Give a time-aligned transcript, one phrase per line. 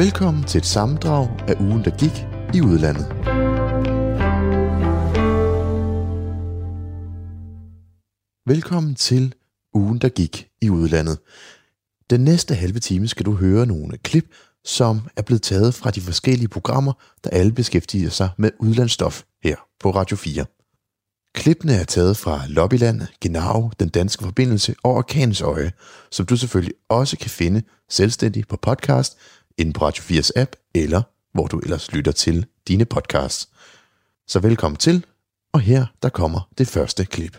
[0.00, 3.06] Velkommen til et sammendrag af ugen, der gik i udlandet.
[8.46, 9.34] Velkommen til
[9.74, 11.18] ugen, der gik i udlandet.
[12.10, 14.34] Den næste halve time skal du høre nogle klip,
[14.64, 16.92] som er blevet taget fra de forskellige programmer,
[17.24, 20.44] der alle beskæftiger sig med udlandsstof her på Radio 4.
[21.34, 25.72] Klippene er taget fra Lobbyland, Genau, Den Danske Forbindelse og Orkanens Øje,
[26.10, 29.18] som du selvfølgelig også kan finde selvstændigt på podcast,
[29.60, 33.48] inde på Radio 4's app, eller hvor du ellers lytter til dine podcasts.
[34.26, 35.06] Så velkommen til,
[35.52, 37.36] og her der kommer det første klip.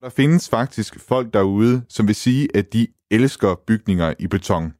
[0.00, 4.72] Der findes faktisk folk derude, som vil sige, at de elsker bygninger i beton.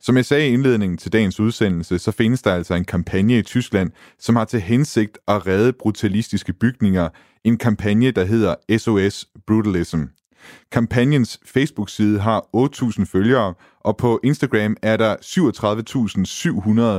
[0.00, 3.42] Som jeg sagde i indledningen til dagens udsendelse, så findes der altså en kampagne i
[3.42, 7.08] Tyskland, som har til hensigt at redde brutalistiske bygninger.
[7.44, 10.02] En kampagne, der hedder SOS Brutalism.
[10.72, 15.16] Kampagnens Facebook-side har 8.000 følgere, og på Instagram er der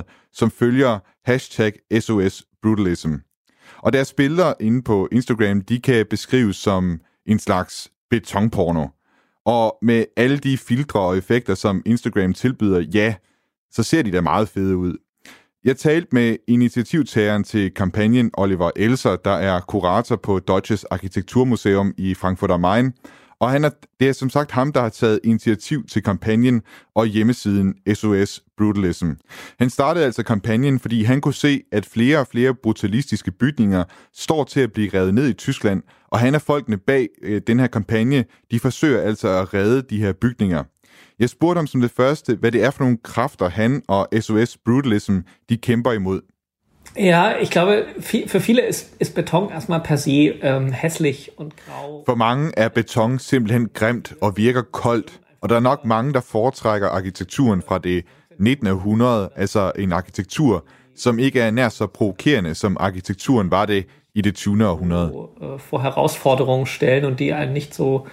[0.03, 3.13] 37.700, som følger hashtag SOS Brutalism.
[3.77, 8.87] Og deres billeder inde på Instagram, de kan beskrives som en slags betonporno.
[9.45, 13.15] Og med alle de filtre og effekter, som Instagram tilbyder, ja,
[13.71, 14.97] så ser de da meget fede ud.
[15.63, 22.13] Jeg talte med initiativtageren til kampagnen Oliver Elser, der er kurator på Deutsches Architekturmuseum i
[22.13, 22.93] Frankfurt am Main,
[23.39, 26.61] og han er, det er som sagt ham, der har taget initiativ til kampagnen
[26.95, 29.11] og hjemmesiden SOS Brutalism.
[29.59, 34.43] Han startede altså kampagnen, fordi han kunne se, at flere og flere brutalistiske bygninger står
[34.43, 37.67] til at blive revet ned i Tyskland, og han og folkene bag øh, den her
[37.67, 40.63] kampagne, de forsøger altså at redde de her bygninger.
[41.19, 44.57] Jeg spurgte ham som det første, hvad det er for nogle kræfter, han og SOS
[44.57, 46.21] Brutalism, de kæmper imod.
[46.95, 52.03] Ja, ich glaube, für viele ist, ist Beton erstmal per se ähm, hässlich und grau.
[52.05, 56.21] For mange er beton simpelthen grimt og virker koldt, og der er nok mange, der
[56.21, 58.05] foretrækker arkitekturen fra det
[58.39, 58.67] 19.
[58.67, 60.63] århundrede, altså en arkitektur,
[60.95, 64.67] som ikke er nær så provokerende, som arkitekturen var det i det 20.
[64.67, 65.11] århundrede.
[65.57, 68.07] Vor Herausforderungen stellen und die einen nicht so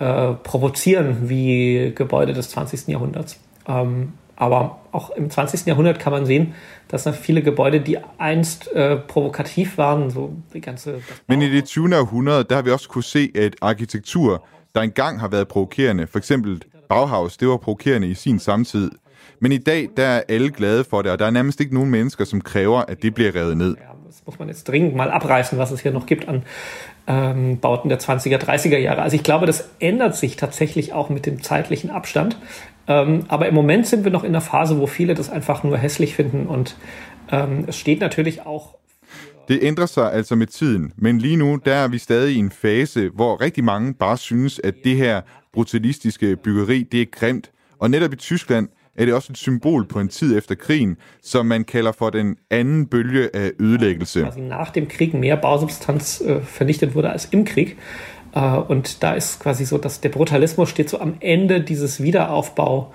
[0.00, 2.88] äh, provozieren wie Gebäude des 20.
[2.88, 3.38] Jahrhunderts.
[3.68, 5.66] Ähm, aber auch im 20.
[5.66, 6.54] Jahrhundert kann man sehen,
[6.88, 11.00] dass da viele Gebäude, die einst äh, provokativ waren, so die ganze...
[11.26, 11.94] Men i det 20.
[11.94, 14.44] århundrede, der har vi også kunne se, at arkitektur,
[14.74, 18.90] der engang har været provokerende, for eksempel Bauhaus, det var provokerende i sin samtid.
[19.40, 21.90] Men i dag, der er alle glade for det, og der er nærmest ikke nogen
[21.90, 23.76] mennesker, som kræver, at det bliver revet ned.
[24.08, 26.42] Das muss man jetzt dringend mal abreißen, was es hier noch gibt an
[27.06, 29.02] ähm, Bauten der 20er, 30er Jahre.
[29.02, 32.36] Also ich glaube, das ändert sich tatsächlich auch mit dem zeitlichen Abstand.
[32.88, 35.76] Ähm, aber im Moment sind wir noch in der Phase, wo viele das einfach nur
[35.76, 36.76] hässlich finden und
[37.30, 38.76] ähm, es steht natürlich auch
[39.48, 42.50] Det ændrer sig altså med tiden, men lige nu der er vi stadig i en
[42.50, 45.20] fase, hvor rigtig mange bare synes, at det her
[45.52, 47.50] brutalistiske byggeri, det er grimt.
[47.78, 51.46] Og netop i Tyskland er det også et symbol på en tid efter krigen, som
[51.46, 54.20] man kalder for den anden bølge af ødelæggelse.
[54.20, 57.76] quasi nach dem Krieg mehr Bausubstanz äh, vernichtet wurde als im Krieg.
[58.34, 62.92] Äh, und da ist quasi so, dass der Brutalismus steht so am Ende dieses Wiederaufbau,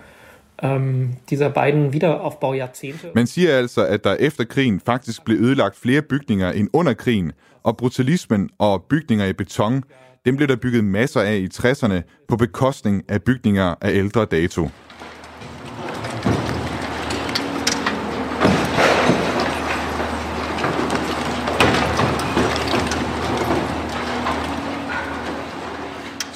[0.61, 3.11] ähm, dieser beiden Wiederaufbaujahrzehnte.
[3.15, 7.33] Man siger altså, at der efter krigen faktisk blev ødelagt flere bygninger end under krigen,
[7.63, 9.83] og brutalismen og bygninger i beton,
[10.25, 14.69] dem blev der bygget masser af i 60'erne på bekostning af bygninger af ældre dato.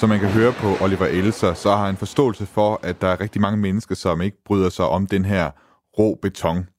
[0.05, 3.19] Som man kan høre på Oliver Elser, så har han forståelse for, at der er
[3.19, 5.51] rigtig mange mennesker, som ikke bryder sig om den her
[5.99, 6.69] rå beton.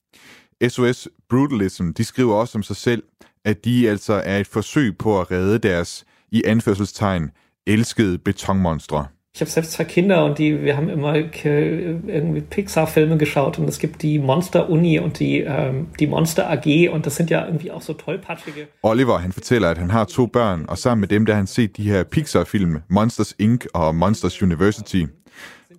[0.69, 3.03] SOS Brutalism, de skriver også om sig selv,
[3.45, 7.31] at de altså er et forsøg på at redde deres, i anførselstegn,
[7.67, 9.07] elskede betonmonstre.
[9.37, 13.69] Ich habe selbst zwei Kinder und die, wir haben immer äh, irgendwie Pixar-Filme geschaut und
[13.69, 17.83] es gibt die Monster-Uni und die, ähm, die Monster-AG und das sind ja irgendwie auch
[17.83, 18.69] so tollpatschige.
[18.83, 21.77] Oliver, han fortæller, at han har to børn, og sammen med dem, der han set
[21.77, 23.65] de her Pixar-film, Monsters Inc.
[23.75, 25.05] og Monsters University.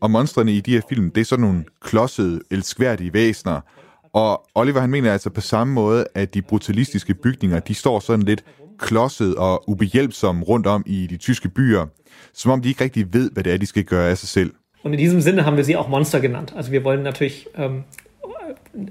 [0.02, 3.62] Og monstrene i de her film, det er sådan nogle klodsede, elskværdige væsener.
[4.14, 8.26] Og Oliver, han mener altså på samme måde, at de brutalistiske bygninger, de står sådan
[8.26, 8.44] lidt
[8.80, 11.86] klodset og ubehjælpsomme rundt om i de tyske byer,
[12.38, 14.54] som om de ikke rigtig ved, hvad det er, de skal gøre af sig selv.
[14.84, 16.54] Und in diesem Sinne haben wir sie auch Monster genannt.
[16.56, 17.84] Also wir wollen natürlich, ähm,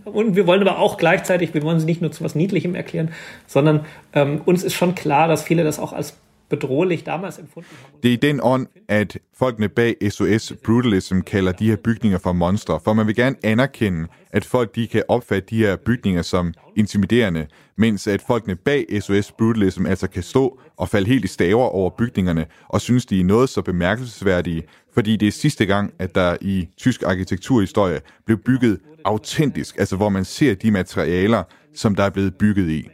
[0.04, 3.10] und wir wollen aber auch gleichzeitig, wir wollen sie nicht nur zu was Niedlichem erklären,
[3.46, 6.16] sondern ähm, uns ist schon klar, dass viele das auch als
[6.48, 8.00] bedrohlich damals empfunden haben.
[8.02, 12.32] Det er i den ånd, at folkene bag SOS Brutalism kalder de her bygninger for
[12.32, 16.54] monstre, for man vil gerne anerkende, at folk de kan opfatte de her bygninger som
[16.76, 17.46] intimiderende,
[17.76, 21.90] mens at folkene bag SOS Brutalism altså kan stå og falde helt i staver over
[21.90, 24.62] bygningerne og synes, de er noget så bemærkelsesværdige,
[24.94, 30.08] fordi det er sidste gang, at der i tysk arkitekturhistorie blev bygget autentisk, altså hvor
[30.08, 31.42] man ser de materialer,
[31.74, 32.88] som der er blevet bygget i.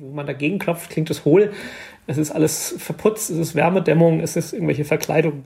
[0.00, 1.54] Wo man dagegen klopft, klingt es hohl.
[2.08, 5.44] Es ist alles verputzt, es ist Wärmedämmung, es ist irgendwelche Verkleidungen.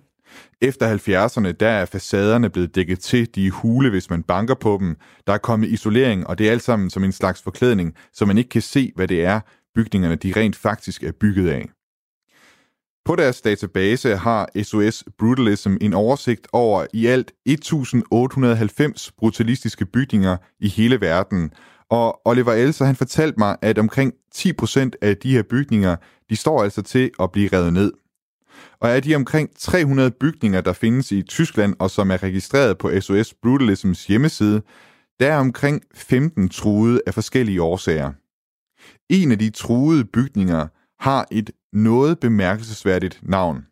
[0.60, 4.78] Efter 70'erne, der er facaderne blevet dækket til, de er hule, hvis man banker på
[4.80, 4.96] dem.
[5.26, 8.38] Der er kommet isolering, og det er alt sammen som en slags forklædning, så man
[8.38, 9.40] ikke kan se, hvad det er,
[9.74, 11.68] bygningerne de rent faktisk er bygget af.
[13.04, 20.68] På deres database har SOS Brutalism en oversigt over i alt 1890 brutalistiske bygninger i
[20.68, 21.52] hele verden.
[21.90, 25.96] Og Oliver Elser han fortalte mig, at omkring 10% af de her bygninger,
[26.32, 27.92] de står altså til at blive revet ned.
[28.80, 33.00] Og af de omkring 300 bygninger, der findes i Tyskland og som er registreret på
[33.00, 34.62] SOS Brutalisms hjemmeside,
[35.20, 38.12] der er omkring 15 truede af forskellige årsager.
[39.08, 40.68] En af de truede bygninger
[41.00, 43.66] har et noget bemærkelsesværdigt navn.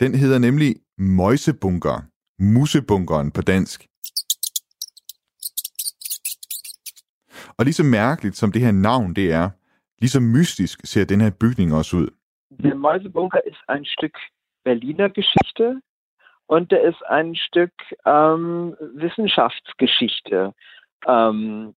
[0.00, 2.00] Den hedder nemlig Møjsebunker,
[2.42, 3.86] Musebunkeren på dansk.
[7.58, 9.50] Og lige så mærkeligt som det her navn det er,
[10.00, 12.08] lige så mystisk ser den her bygning også ud.
[12.62, 14.16] Der Mäusebunker ist ein Stück
[14.64, 15.80] Berliner Geschichte
[16.48, 17.74] und der ist ein Stück
[18.06, 20.52] ähm, Wissenschaftsgeschichte.
[21.08, 21.74] Ähm,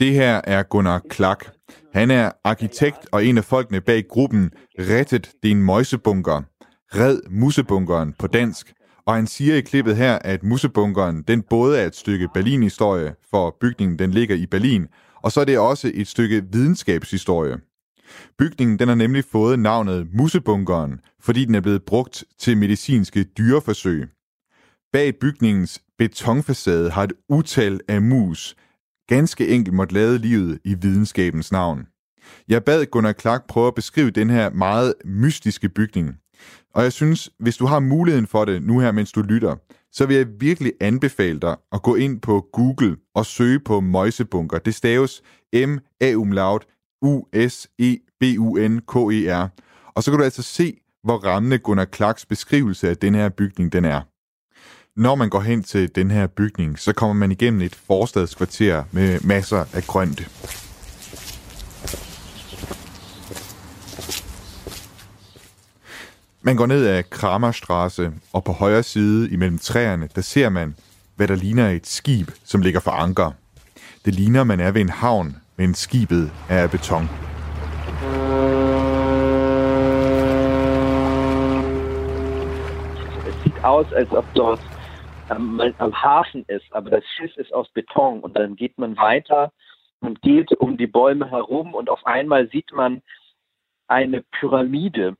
[0.00, 1.52] det her er Gunnar Klak.
[1.94, 6.42] Han er arkitekt og en af folkene bag gruppen Rettet din Møjsebunker.
[6.94, 8.74] Red Musebunkeren på dansk.
[9.06, 13.56] Og han siger i klippet her, at Musebunkeren den både er et stykke Berlin-historie, for
[13.60, 14.88] bygningen den ligger i Berlin,
[15.28, 17.56] og så er det også et stykke videnskabshistorie.
[18.38, 24.08] Bygningen den har nemlig fået navnet Musebunkeren, fordi den er blevet brugt til medicinske dyreforsøg.
[24.92, 28.56] Bag bygningens betonfacade har et utal af mus,
[29.08, 31.86] ganske enkelt måtte lade livet i videnskabens navn.
[32.48, 36.16] Jeg bad Gunnar Clark prøve at beskrive den her meget mystiske bygning.
[36.74, 39.56] Og jeg synes, hvis du har muligheden for det nu her, mens du lytter,
[39.92, 44.58] så vil jeg virkelig anbefale dig at gå ind på Google og søge på Møjsebunker.
[44.58, 46.66] Det staves M-A-umlaut
[47.02, 47.88] U-S-E-B-U-N-K-E-R.
[49.94, 53.72] Og så kan du altså se, hvor rammende Gunnar Clarks beskrivelse af den her bygning
[53.72, 54.00] den er.
[55.00, 59.20] Når man går hen til den her bygning, så kommer man igennem et forstadskvarter med
[59.20, 60.28] masser af grønt.
[66.48, 70.76] Man går ned ad Kramerstrasse, og på højre side imellem træerne, der ser man,
[71.16, 73.30] hvad der ligner et skib, som ligger for anker.
[74.04, 77.04] Det ligner, man er ved en havn, men skibet er af beton.
[83.28, 84.62] es sieht aus, als ob dort
[85.30, 89.52] am, am Hafen ist, aber das Schiff ist aus Beton und dann geht man weiter
[90.00, 93.02] und geht um die Bäume herum und auf einmal sieht man
[93.88, 95.16] eine Pyramide.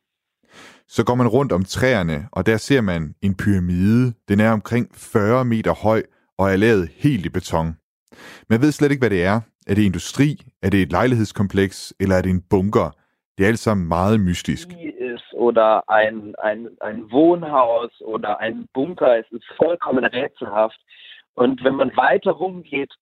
[0.89, 4.13] Så går man rundt om træerne, og der ser man en pyramide.
[4.29, 6.03] Den er omkring 40 meter høj
[6.39, 7.77] og er lavet helt i beton.
[8.51, 9.41] Man ved slet ikke, hvad det er.
[9.67, 10.41] Er det industri?
[10.63, 11.95] Er det et lejlighedskompleks?
[12.01, 12.91] Eller er det en bunker?
[13.39, 14.69] Det er alt sammen meget mystisk.
[15.15, 19.11] Ist oder ein, ein, ein Wohnhaus oder ein Bunker.
[19.21, 20.81] Es ist vollkommen rätselhaft.
[21.43, 22.93] Und wenn man weiter rumgeht,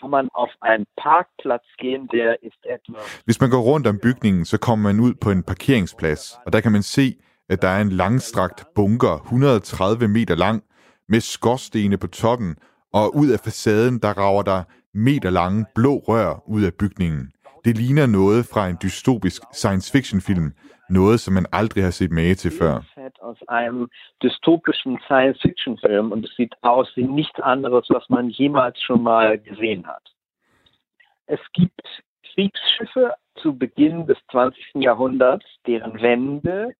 [0.00, 2.98] kann man auf einen Parkplatz gehen, der ist etwa...
[3.24, 6.60] Hvis man går rundt om bygningen, så kommer man ud på en parkeringsplads, og der
[6.60, 7.14] kan man se,
[7.48, 10.62] at der er en langstrakt bunker, 130 meter lang,
[11.08, 12.56] med skorstene på toppen,
[12.92, 14.62] og ud af facaden, der rager der
[14.94, 17.30] meter lange blå rør ud af bygningen.
[17.64, 20.52] Det ligner noget fra en dystopisk science fiction film,
[20.90, 22.74] noget som man aldrig har set mage til før.
[22.94, 23.88] Set aus einem
[24.22, 29.86] dystopischen Science-Fiction-Film und es sieht aus wie nichts anderes, was man jemals schon mal gesehen
[29.86, 30.06] hat.
[31.26, 31.86] Es gibt
[32.34, 33.06] Kriegsschiffe
[33.42, 34.54] zu Beginn des 20.
[34.82, 36.74] Jahrhunderts, deren Wände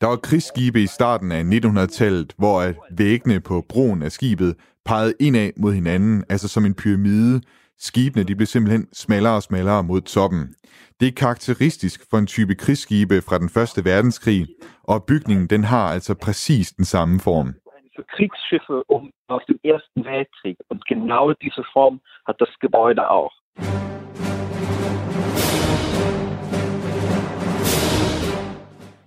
[0.00, 5.50] Der var krigsskibe i starten af 1900-tallet, hvor væggene på broen af skibet pegede indad
[5.56, 7.40] mod hinanden, altså som en pyramide.
[7.78, 10.54] Skibene de blev simpelthen smallere og smallere mod toppen.
[11.00, 14.46] Det er karakteristisk for en type krigsskibe fra den første verdenskrig,
[14.82, 17.54] og bygningen den har altså præcis den samme form.
[17.96, 20.58] für Kriegsschiffe um aus dem Ersten Weltkrieg.
[20.68, 23.32] Und genau diese Form hat das Gebäude auch.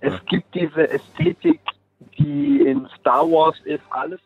[0.00, 1.60] Es gibt diese Ästhetik,
[2.18, 4.20] die in Star Wars ist, alles.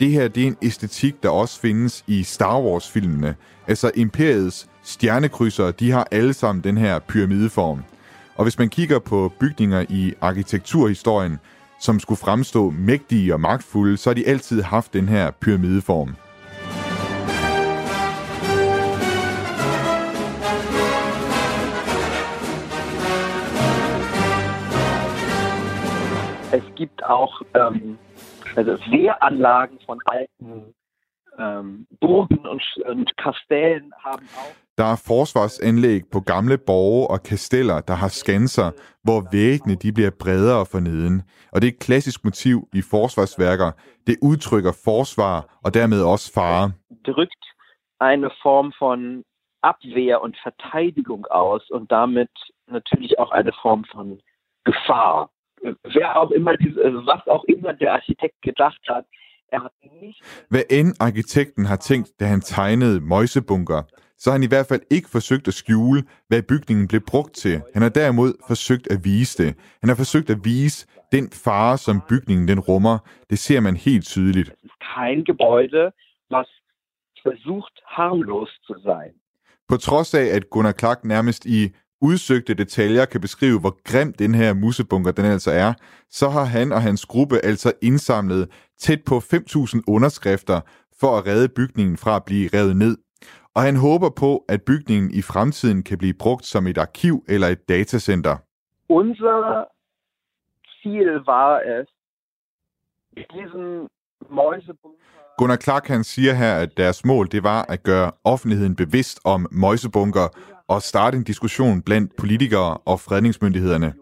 [0.00, 3.34] Det her det er en æstetik, der også findes i Star Wars-filmene.
[3.66, 7.84] Altså imperiets stjernekrydsere, de har alle sammen den her pyramideform.
[8.36, 11.38] Og hvis man kigger på bygninger i arkitekturhistorien,
[11.80, 16.16] som skulle fremstå mægtige og magtfulde, så har de altid haft den her pyramideform.
[26.76, 27.98] Gibt auch ähm,
[28.56, 30.74] also Wehranlagen von alten
[31.38, 37.80] ähm, Burgen und, und Kastellen haben auch Der er forsvarsanlæg på gamle borge og kasteller,
[37.80, 38.70] der har skanser,
[39.02, 41.22] hvor væggene de bliver bredere for neden.
[41.52, 43.70] Og det er et klassisk motiv i forsvarsværker.
[44.06, 46.72] Det udtrykker forsvar og dermed også fare.
[47.06, 47.44] drückt
[48.00, 49.00] eine Form von
[49.62, 52.34] Abwehr und Verteidigung aus und damit
[52.68, 54.20] natürlich auch eine Form von
[54.64, 55.30] Gefahr.
[55.96, 56.52] Wer auch immer,
[57.12, 59.04] was auch immer der Architekt gedacht hat,
[59.48, 59.72] er hat
[60.02, 63.82] nicht Hvad end arkitekten har tænkt, da han tegnede møjsebunker,
[64.18, 67.62] så har han i hvert fald ikke forsøgt at skjule, hvad bygningen blev brugt til.
[67.72, 69.56] Han har derimod forsøgt at vise det.
[69.80, 72.98] Han har forsøgt at vise den fare, som bygningen den rummer.
[73.30, 74.52] Det ser man helt tydeligt.
[74.94, 75.84] Kein Gebäude,
[76.30, 76.48] was
[77.24, 79.12] versucht, harmlos zu sein.
[79.68, 81.60] På trods af, at Gunnar Clark nærmest i
[82.00, 85.72] udsøgte detaljer kan beskrive, hvor grim den her musebunker den altså er,
[86.10, 90.60] så har han og hans gruppe altså indsamlet tæt på 5.000 underskrifter
[91.00, 92.96] for at redde bygningen fra at blive revet ned.
[93.54, 97.48] Og han håber på, at bygningen i fremtiden kan blive brugt som et arkiv eller
[97.48, 98.36] et datacenter.
[98.88, 99.64] Unser
[100.82, 101.88] Ziel war es,
[103.34, 103.88] diesen
[104.30, 105.06] Mäusebunker
[105.38, 109.46] Gunnar Clark han siger her, at deres mål det var at gøre offentligheden bevidst om
[109.50, 110.28] møjsebunker
[110.68, 113.94] og starte en diskussion blandt politikere og fredningsmyndighederne.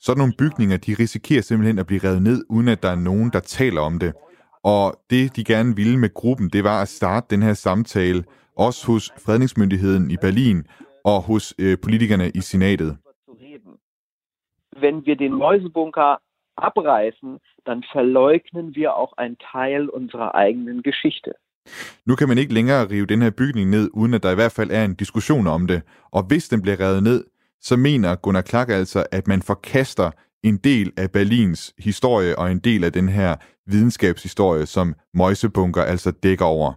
[0.00, 3.30] Sådan nogle bygninger, de risikerer simpelthen at blive revet ned, uden at der er nogen,
[3.30, 4.12] der taler om det.
[4.62, 8.24] Og det, de gerne ville med gruppen, det var at starte den her samtale,
[8.56, 10.66] også hos fredningsmyndigheden i Berlin
[11.04, 12.96] og hos øh, politikerne i senatet.
[14.84, 16.10] Wenn wir den Mäusebunker
[16.56, 21.32] abreißen, dann verleugnen wir auch einen Teil unserer eigenen Geschichte.
[22.06, 24.52] Nu kan man ikke længere rive den her bygning ned, uden at der i hvert
[24.52, 25.82] fald er en diskussion om det.
[26.12, 27.24] Og hvis den bliver revet ned,
[27.62, 30.10] så mener Gunnar Clark altså, at man forkaster
[30.44, 36.10] en del af Berlins historie og en del af den her videnskabshistorie, som Møjsebunker altså
[36.10, 36.72] dækker over.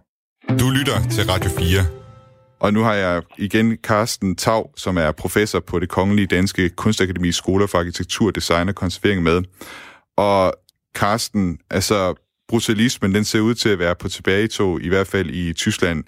[0.48, 2.00] Du lytter til Radio 4.
[2.60, 7.36] Og nu har jeg igen Carsten Tav, som er professor på det Kongelige Danske Kunstakademis
[7.36, 9.42] Skoler for Arkitektur, Design og Konservering med.
[10.16, 10.54] Og
[10.96, 12.14] Carsten, altså
[12.50, 16.04] brutalismen, den ser ud til at være på tilbagetog, i hvert fald i Tyskland.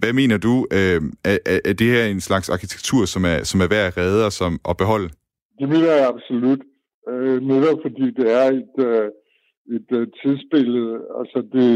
[0.00, 1.38] Hvad mener du, øh, er,
[1.70, 4.52] er det her en slags arkitektur, som er, som er værd at redde og som,
[4.70, 5.08] at beholde?
[5.60, 6.60] Det mener jeg absolut.
[7.10, 9.08] Øh, netop fordi det er et, øh,
[9.76, 10.94] et øh, tidsbillede.
[11.18, 11.70] Altså det,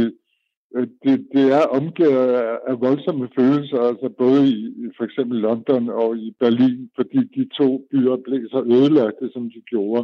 [0.76, 5.36] øh, det, det er omgivet af, af voldsomme følelser, altså både i, i for eksempel
[5.46, 10.02] London og i Berlin, fordi de to byer blev så ødelagte, som de gjorde.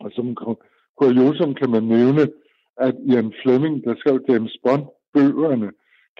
[0.00, 0.26] Og som
[0.98, 2.22] kuriosum kan man nævne,
[2.86, 5.70] at Ian Fleming, der skrev James Bond-bøgerne,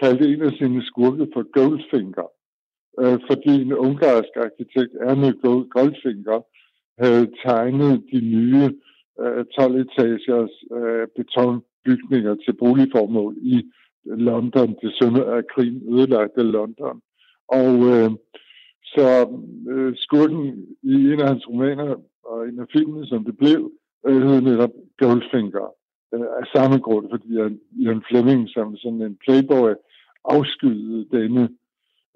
[0.01, 2.29] kaldte en af sine skurke for Goldfinger,
[3.01, 5.33] øh, fordi en ungarsk arkitekt, Erne
[5.77, 6.41] Goldfinger,
[7.03, 8.67] havde tegnet de nye
[9.23, 13.57] øh, 12-etagers øh, betonbygninger til boligformål i
[14.05, 17.01] London, det sønder af krigen ødelagte London.
[17.49, 18.11] Og øh,
[18.85, 19.07] så
[19.71, 23.73] øh, skurken i en af hans romaner og en af filmene, som det blev,
[24.07, 25.80] øh, hed netop Goldfinger.
[26.15, 27.29] Øh, af samme grund, fordi
[27.83, 29.73] Ian Fleming som sådan en playboy
[30.25, 31.49] afskyede denne,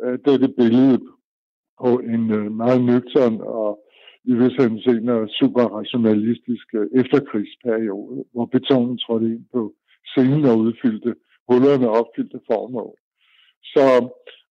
[0.02, 0.98] øh, dette billede
[1.82, 3.80] på en øh, meget nøgtern og
[4.24, 9.74] i visse henseender super rationalistisk øh, efterkrigsperiode, hvor betonen trådte ind på
[10.06, 11.14] scenen og udfyldte
[11.48, 12.96] hullerne og opfyldte formål.
[13.64, 13.86] Så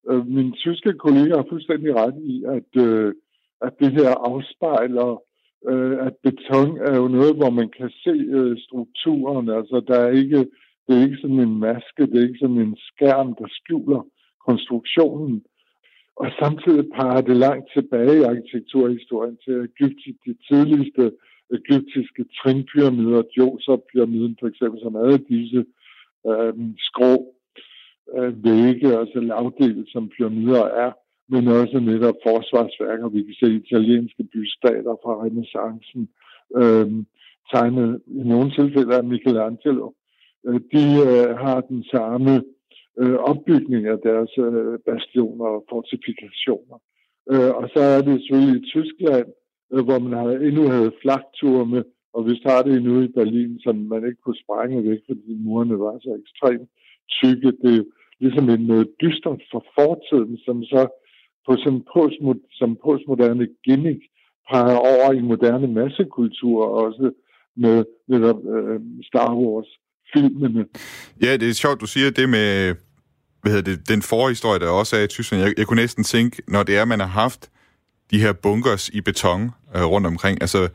[0.09, 3.13] øh, min tyske kollega har fuldstændig ret i, at, øh,
[3.61, 5.21] at det her afspejler,
[5.69, 9.49] øh, at beton er jo noget, hvor man kan se øh, strukturen.
[9.49, 10.39] Altså, der er ikke,
[10.87, 14.01] det er ikke sådan en maske, det er ikke sådan en skærm, der skjuler
[14.47, 15.43] konstruktionen.
[16.15, 21.11] Og samtidig peger det langt tilbage i arkitekturhistorien til Ægypti, de tidligste
[21.57, 25.65] egyptiske trinpyramider, Djoser-pyramiden for eksempel, som havde disse
[26.29, 27.13] øh, skrå
[28.17, 30.91] øh, vægge, altså lavdele, som pyramider er,
[31.29, 33.09] men også netop forsvarsværker.
[33.09, 36.09] Vi kan se italienske bystater fra renaissancen,
[36.61, 36.87] øh,
[37.53, 39.91] tegnet i nogle tilfælde af Michelangelo.
[40.47, 42.43] Øh, de øh, har den samme
[43.01, 46.77] øh, opbygning af deres øh, bastioner og fortifikationer.
[47.31, 49.27] Øh, og så er det selvfølgelig i Tyskland,
[49.73, 54.05] øh, hvor man har, endnu havde flakturme, og vi startede endnu i Berlin, som man
[54.07, 56.69] ikke kunne sprænge væk, fordi murene var så ekstremt
[57.19, 57.51] tykke.
[57.63, 57.83] Det er
[58.19, 60.87] ligesom en noget dystert for fortiden, som så
[61.47, 64.01] på sådan postmod, som postmoderne gimmick
[64.51, 67.11] peger over i moderne massekultur også
[67.57, 70.65] med netop øh, Star Wars-filmene.
[71.23, 72.75] Ja, det er sjovt, du siger det med
[73.41, 75.43] hvad hedder det, den forhistorie, der også er i Tyskland.
[75.43, 77.49] Jeg, jeg kunne næsten tænke, når det er, man har haft
[78.11, 80.69] de her bunkers i beton øh, rundt omkring, altså,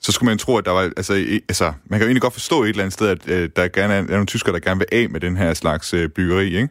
[0.00, 0.80] så skulle man tro, at der var...
[0.80, 3.50] Altså, i, altså, man kan jo egentlig godt forstå et eller andet sted, at øh,
[3.56, 6.08] der gerne er, er nogle tyskere, der gerne vil af med den her slags øh,
[6.08, 6.68] byggeri, ikke?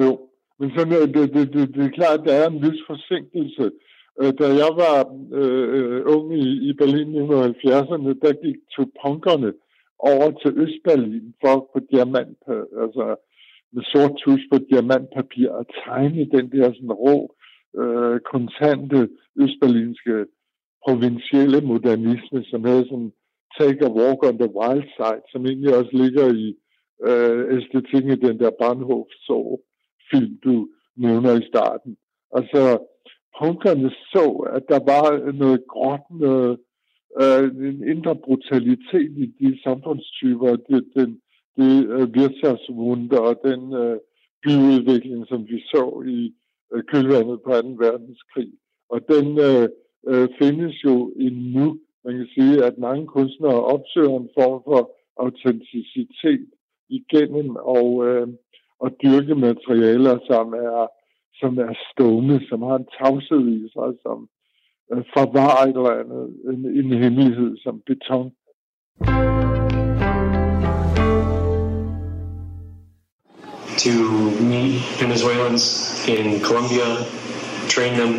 [0.00, 0.18] Jo,
[0.62, 3.64] men sådan, øh, det, det, det, det er klart, at der er en vis forsinkelse.
[4.20, 4.98] Øh, da jeg var
[5.40, 9.52] øh, ung i, i Berlin i 1970'erne, der gik to punkerne
[9.98, 12.38] over til Østberlin for på diamant,
[12.82, 13.04] altså
[13.74, 17.16] med sort tus på diamantpapir og tegne den der sådan rå,
[17.80, 19.08] øh, kontante
[19.42, 20.16] østberlinske
[20.86, 23.12] provincielle modernisme, som havde sådan
[23.58, 26.46] Take a Walk on the Wild Side, som egentlig også ligger i
[27.08, 29.38] øh, æstetikken i den der Bahnhof så
[30.12, 31.96] film, du nævner i starten.
[32.32, 32.78] Altså,
[33.40, 34.26] punkerne så,
[34.56, 36.58] at der var noget gråt, noget,
[37.20, 41.20] øh, en indre brutalitet i de samfundstyper, det, den,
[41.56, 43.98] det øh, virksomhedsvunde og den øh,
[44.42, 46.34] byudvikling, som vi så i
[46.72, 47.68] øh, kølvandet på 2.
[47.84, 48.52] verdenskrig.
[48.88, 49.68] Og den øh,
[50.10, 51.78] øh, findes jo endnu.
[52.04, 54.82] Man kan sige, at mange kunstnere opsøger en form for
[55.16, 56.48] autenticitet
[56.88, 58.28] igennem og, øh,
[58.82, 60.86] og dyrke materialer, som er,
[61.40, 64.18] som er stående, som har en tavshed i sig, som
[64.92, 68.28] øh, forvarer et eller andet, en, en hemmelighed som beton.
[73.86, 73.94] To
[74.50, 75.64] meet Venezuelans
[76.14, 76.88] in Colombia,
[77.74, 78.12] train them,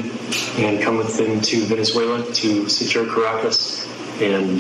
[0.65, 3.59] and come with them to Venezuela to secure Caracas
[4.31, 4.57] and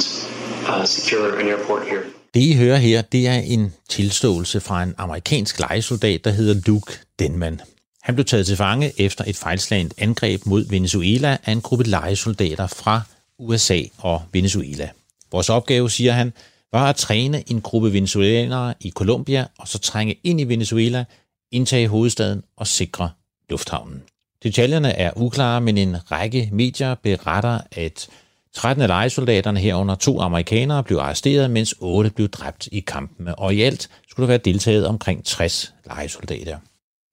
[0.69, 2.05] uh, secure an airport here.
[2.33, 6.93] Det, I hører her, det er en tilståelse fra en amerikansk lejesoldat, der hedder Luke
[7.19, 7.61] Denman.
[8.01, 12.67] Han blev taget til fange efter et fejlslagent angreb mod Venezuela af en gruppe lejesoldater
[12.67, 13.01] fra
[13.39, 14.89] USA og Venezuela.
[15.31, 16.33] Vores opgave, siger han,
[16.71, 21.05] var at træne en gruppe venezuelanere i Colombia og så trænge ind i Venezuela,
[21.51, 23.09] indtage hovedstaden og sikre
[23.49, 24.03] lufthavnen.
[24.43, 28.07] Detaljerne er uklare, men en række medier beretter, at
[28.53, 33.55] 13 af legesoldaterne herunder to amerikanere blev arresteret, mens 8 blev dræbt i kampene, og
[33.55, 36.57] i alt skulle der være deltaget omkring 60 legesoldater.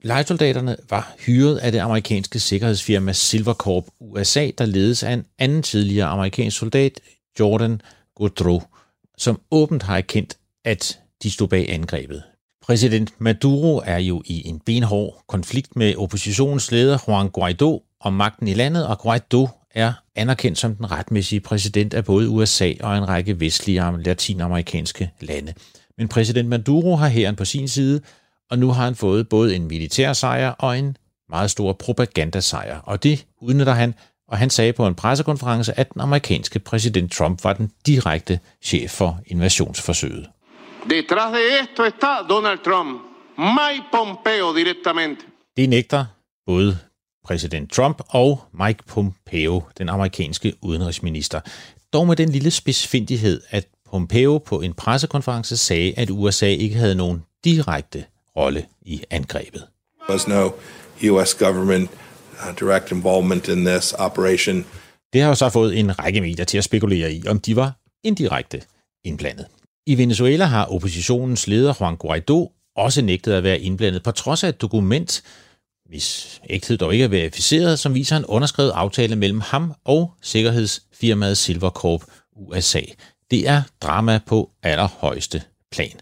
[0.03, 6.07] Legesoldaterne var hyret af det amerikanske sikkerhedsfirma Silvercorp USA, der ledes af en anden tidligere
[6.07, 7.01] amerikansk soldat,
[7.41, 7.81] Jordan
[8.17, 8.63] Goodrow,
[9.19, 12.23] som åbent har erkendt, at de stod bag angrebet.
[12.63, 18.55] Præsident Maduro er jo i en benhård konflikt med oppositionsleder Juan Guaido om magten i
[18.55, 23.41] landet, og Guaido er anerkendt som den retmæssige præsident af både USA og en række
[23.41, 25.55] vestlige og latinamerikanske lande.
[25.99, 28.01] Men præsident Maduro har hæren på sin side,
[28.51, 30.97] og nu har han fået både en militær sejr og en
[31.29, 33.95] meget stor propagandasejr, og det udnytter han,
[34.29, 38.91] og han sagde på en pressekonference, at den amerikanske præsident Trump var den direkte chef
[38.91, 40.27] for invasionsforsøget.
[40.85, 43.01] Detrás de esto está Donald Trump,
[43.39, 45.23] Mike Pompeo directamente.
[45.57, 46.05] Det nægter
[46.47, 46.79] både
[47.31, 51.41] præsident Trump og Mike Pompeo, den amerikanske udenrigsminister.
[51.93, 56.95] Dog med den lille spidsfindighed, at Pompeo på en pressekonference sagde, at USA ikke havde
[56.95, 58.05] nogen direkte
[58.37, 59.67] rolle i angrebet.
[60.09, 60.51] There was no
[61.11, 61.91] US government
[62.33, 64.65] uh, direct involvement in this operation.
[65.13, 67.73] Det har jo så fået en række medier til at spekulere i, om de var
[68.05, 68.63] indirekte
[69.05, 69.47] indblandet.
[69.87, 74.49] I Venezuela har oppositionens leder Juan Guaido også nægtet at være indblandet, på trods af
[74.49, 75.23] et dokument,
[75.91, 81.39] hvis ægthed dog ikke er verificeret, som viser en underskrevet aftale mellem ham og sikkerhedsfirmaet
[81.39, 82.03] Silvercorp
[82.37, 82.81] USA.
[83.31, 86.01] Det er drama på allerhøjeste plan.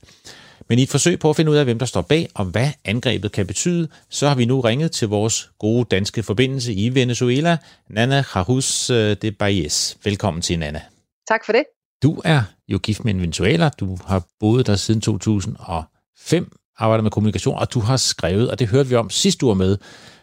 [0.69, 2.71] Men i et forsøg på at finde ud af, hvem der står bag og hvad
[2.85, 7.57] angrebet kan betyde, så har vi nu ringet til vores gode danske forbindelse i Venezuela,
[7.91, 9.95] Nana Jarus øh, de Baez.
[10.05, 10.83] Velkommen til, Nana.
[11.29, 11.65] Tak for det.
[12.03, 13.69] Du er jo gift med en Venezuela.
[13.69, 18.69] Du har boet der siden 2005, arbejder med kommunikation, og du har skrevet, og det
[18.69, 19.79] hørte vi om sidste uge med,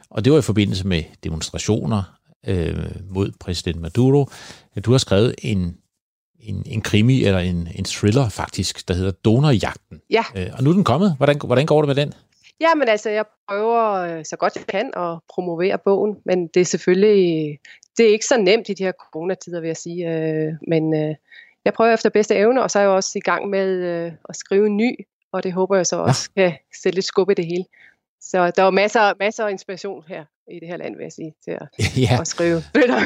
[0.09, 2.03] og det var i forbindelse med demonstrationer
[2.47, 2.75] øh,
[3.09, 4.29] mod præsident Maduro.
[4.85, 5.77] Du har skrevet en,
[6.39, 10.01] en, en krimi, eller en, en thriller faktisk, der hedder Donorjagten.
[10.09, 10.23] Ja.
[10.37, 11.13] Øh, og nu er den kommet.
[11.17, 12.13] Hvordan, hvordan går det med den?
[12.61, 16.61] Ja, men altså, jeg prøver øh, så godt jeg kan at promovere bogen, men det
[16.61, 17.57] er selvfølgelig,
[17.97, 20.11] det er ikke så nemt i de her coronatider, vil jeg sige.
[20.11, 21.15] Øh, men øh,
[21.65, 24.35] jeg prøver efter bedste evne, og så er jeg også i gang med øh, at
[24.35, 25.05] skrive en ny,
[25.35, 26.49] og det håber jeg så også ja.
[26.49, 27.65] kan sætte lidt skub i det hele.
[28.21, 31.33] Så der er masser, masser af inspiration her i det her land, vil jeg sige,
[31.43, 31.67] til at,
[32.09, 32.17] ja.
[32.21, 33.05] at skrive bøger.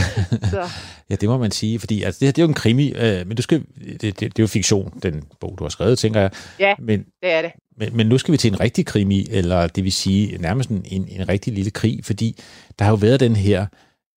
[0.54, 0.70] så.
[1.10, 3.26] Ja, det må man sige, fordi altså, det, her, det er jo en krimi, øh,
[3.26, 6.20] men du skal, det, det, det er jo fiktion, den bog, du har skrevet, tænker
[6.20, 6.30] jeg.
[6.58, 7.52] Ja, men, det er det.
[7.76, 10.84] Men, men nu skal vi til en rigtig krimi, eller det vil sige nærmest en,
[10.86, 12.40] en, en rigtig lille krig, fordi
[12.78, 13.66] der har jo været den her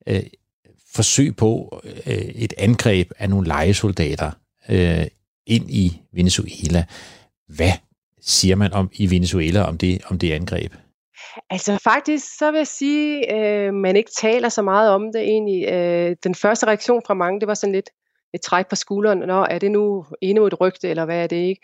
[0.08, 0.24] øh,
[0.94, 4.32] forsøg på øh, et angreb af nogle legesoldater
[4.70, 5.06] øh,
[5.48, 6.86] ind i Venezuela.
[7.56, 7.72] Hvad
[8.22, 10.74] siger man om i Venezuela om det, om det angreb?
[11.50, 15.68] Altså faktisk, så vil jeg sige, øh, man ikke taler så meget om det egentlig.
[15.68, 17.90] Øh, den første reaktion fra mange, det var sådan lidt
[18.34, 19.20] et træk på skulderen.
[19.20, 21.62] Nå, er det nu endnu et rygte, eller hvad er det ikke?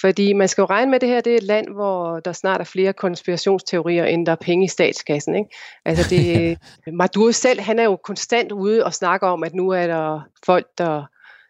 [0.00, 2.32] Fordi man skal jo regne med, at det her det er et land, hvor der
[2.32, 5.34] snart er flere konspirationsteorier, end der er penge i statskassen.
[5.34, 5.50] Ikke?
[5.84, 6.58] Altså det,
[7.00, 10.66] Maduro selv, han er jo konstant ude og snakker om, at nu er der folk,
[10.78, 11.04] der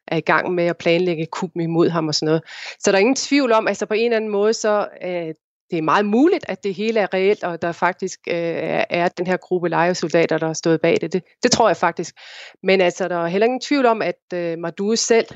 [0.09, 2.43] er i gang med at planlægge kup imod ham og sådan noget.
[2.79, 5.35] Så der er ingen tvivl om, altså på en eller anden måde, så øh,
[5.71, 9.27] det er meget muligt, at det hele er reelt, og der faktisk øh, er den
[9.27, 11.13] her gruppe lejesoldater, der har stået bag det.
[11.13, 11.23] det.
[11.43, 12.15] Det tror jeg faktisk.
[12.63, 15.27] Men altså, der er heller ingen tvivl om, at øh, Maduro selv,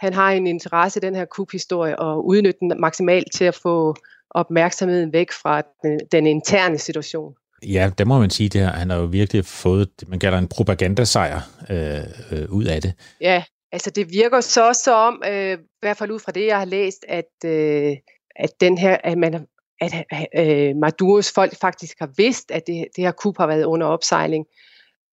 [0.00, 3.94] han har en interesse i den her kuphistorie, og udnytte den maksimalt til at få
[4.30, 7.34] opmærksomheden væk fra den, den interne situation.
[7.62, 8.48] Ja, det må man sige.
[8.48, 8.72] Det her.
[8.72, 11.98] Han har jo virkelig fået, man kalder en propagandasejr øh,
[12.32, 12.94] øh, ud af det.
[13.20, 16.58] Ja, altså det virker så som, om, øh, i hvert fald ud fra det, jeg
[16.58, 17.96] har læst, at, øh,
[18.36, 19.46] at, den her, at man
[19.80, 20.04] at
[20.36, 24.46] øh, Maduros folk faktisk har vidst, at det, det her kup har været under opsejling,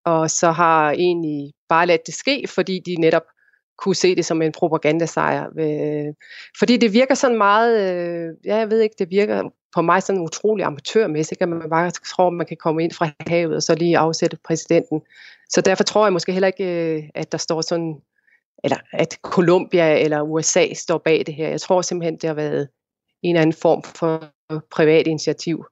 [0.04, 3.22] og så har egentlig bare ladt det ske, fordi de netop
[3.78, 5.46] kunne se det som en propagandasejr.
[5.58, 6.14] Øh,
[6.58, 9.42] fordi det virker sådan meget, øh, ja, jeg ved ikke, det virker
[9.74, 13.10] på mig sådan utrolig amatørmæssigt, at man bare tror, at man kan komme ind fra
[13.26, 15.00] havet og så lige afsætte præsidenten.
[15.48, 18.00] Så derfor tror jeg måske heller ikke, øh, at der står sådan,
[18.64, 21.48] eller at Colombia eller USA står bag det her.
[21.48, 22.68] Jeg tror simpelthen, det har været
[23.22, 24.24] en eller anden form for
[24.70, 25.64] privat initiativ.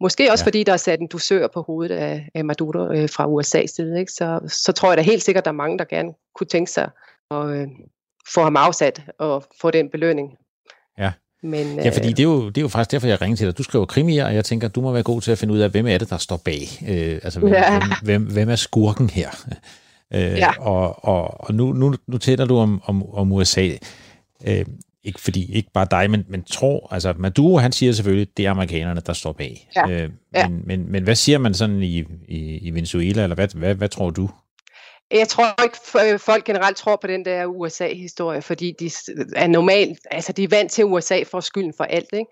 [0.00, 0.46] Måske også ja.
[0.46, 4.00] fordi der er sat en dusør på hovedet af, af Maduro øh, fra USA's side.
[4.00, 4.12] Ikke?
[4.12, 6.70] Så, så tror jeg da helt sikkert, at der er mange, der gerne kunne tænke
[6.70, 6.90] sig
[7.30, 7.66] at øh,
[8.34, 10.36] få ham afsat og få den belønning.
[10.98, 11.12] Ja.
[11.42, 13.46] Men, ja, fordi øh, det er, jo, det er jo faktisk derfor, jeg ringer til
[13.46, 13.58] dig.
[13.58, 15.70] Du skriver krimier, og jeg tænker, du må være god til at finde ud af,
[15.70, 16.62] hvem er det, der står bag.
[16.88, 17.78] Øh, altså, hvem, ja.
[17.78, 19.30] hvem, hvem, hvem er skurken her?
[20.14, 20.60] Øh, ja.
[20.60, 23.70] Og, og, og nu, nu, nu taler du om, om, om USA.
[24.46, 24.64] Øh,
[25.04, 28.50] ikke fordi, ikke bare dig, men, men tror, altså Maduro, han siger selvfølgelig, det er
[28.50, 29.68] amerikanerne, der står bag.
[29.76, 29.82] Ja.
[29.82, 30.48] Øh, men, ja.
[30.48, 34.10] men, men hvad siger man sådan i, i, i Venezuela, eller hvad, hvad, hvad tror
[34.10, 34.28] du?
[35.10, 38.90] Jeg tror ikke, øh, folk generelt tror på den der USA-historie, fordi de
[39.36, 42.26] er normalt, altså de er vant til, USA får skylden for alt, ikke?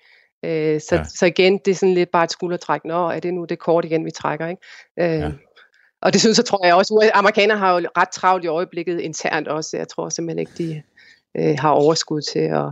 [0.45, 1.05] Øh, så, ja.
[1.05, 2.81] så igen, det er sådan lidt bare et skuldertræk.
[2.85, 4.63] Nå, er det nu det kort igen, vi trækker, ikke?
[5.01, 5.31] Øh, ja.
[6.05, 9.01] Og det synes jeg, tror jeg også, at amerikanere har jo ret travlt i øjeblikket
[9.01, 9.77] internt også.
[9.77, 10.83] Jeg tror simpelthen ikke, de,
[11.37, 12.67] øh, har overskud til at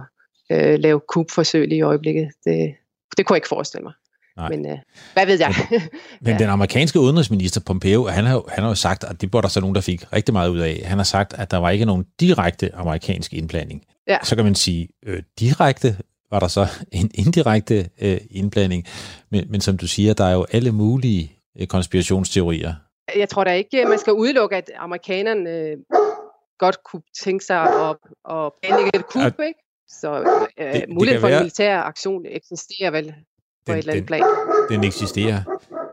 [0.51, 2.29] øh, lave kubforsøg i øjeblikket.
[2.45, 2.75] Det,
[3.17, 3.93] det kunne jeg ikke forestille mig.
[4.37, 4.49] Nej.
[4.49, 4.79] Men øh,
[5.13, 5.55] hvad ved jeg?
[5.71, 5.81] Men,
[6.21, 6.39] men ja.
[6.39, 9.61] den amerikanske udenrigsminister Pompeo, han har, han har jo sagt, at det var der så
[9.61, 10.83] nogen, der fik rigtig meget ud af.
[10.85, 13.83] Han har sagt, at der var ikke nogen direkte amerikansk indblanding.
[14.09, 14.19] Ja.
[14.23, 15.97] Så kan man sige, øh, direkte
[16.31, 18.85] var der så en indirekte øh, indblanding.
[19.31, 22.75] Men, men som du siger, der er jo alle mulige øh, konspirationsteorier.
[23.17, 25.77] Jeg tror da ikke, man skal udelukke, at amerikanerne øh,
[26.59, 27.97] godt kunne tænke sig at,
[28.31, 29.61] at planlægge et kup, ikke?
[29.89, 30.11] Så
[30.59, 33.13] øh, det, muligheden for være, en militær aktion eksisterer vel på
[33.67, 34.23] den, et eller andet plan.
[34.71, 35.43] Den eksisterer.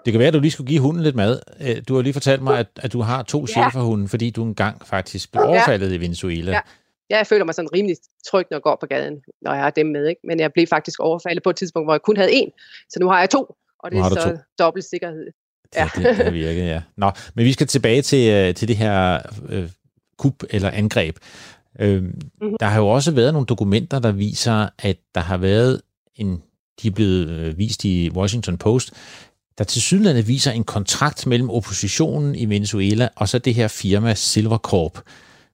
[0.05, 1.39] Det kan være, at du lige skulle give hunden lidt mad.
[1.61, 3.69] Øh, du har lige fortalt mig, at, at du har to ja.
[3.69, 5.95] hunden, fordi du engang faktisk blev overfaldet ja.
[5.95, 6.51] i Venezuela.
[6.51, 6.61] Ja.
[7.09, 9.69] ja, jeg føler mig sådan rimelig tryg, når jeg går på gaden, når jeg har
[9.69, 10.07] dem med.
[10.07, 10.21] Ikke?
[10.23, 12.51] Men jeg blev faktisk overfaldet på et tidspunkt, hvor jeg kun havde en.
[12.89, 14.37] Så nu har jeg to, og det er så to.
[14.59, 15.27] dobbelt sikkerhed.
[15.75, 15.89] Ja.
[15.95, 16.81] Det, det virket, ja.
[16.97, 19.69] Nå, men vi skal tilbage til, øh, til det her øh,
[20.17, 21.17] kup eller angreb.
[21.79, 22.55] Øh, mm-hmm.
[22.59, 25.81] Der har jo også været nogle dokumenter, der viser, at der har været
[26.15, 26.41] en,
[26.81, 28.93] de er blevet øh, vist i Washington Post,
[29.57, 34.13] der til sydlandet viser en kontrakt mellem oppositionen i Venezuela og så det her firma
[34.13, 34.99] Silvercorp,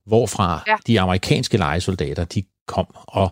[0.06, 0.76] hvorfra ja.
[0.88, 2.86] de amerikanske legesoldater de kom.
[2.96, 3.32] Og,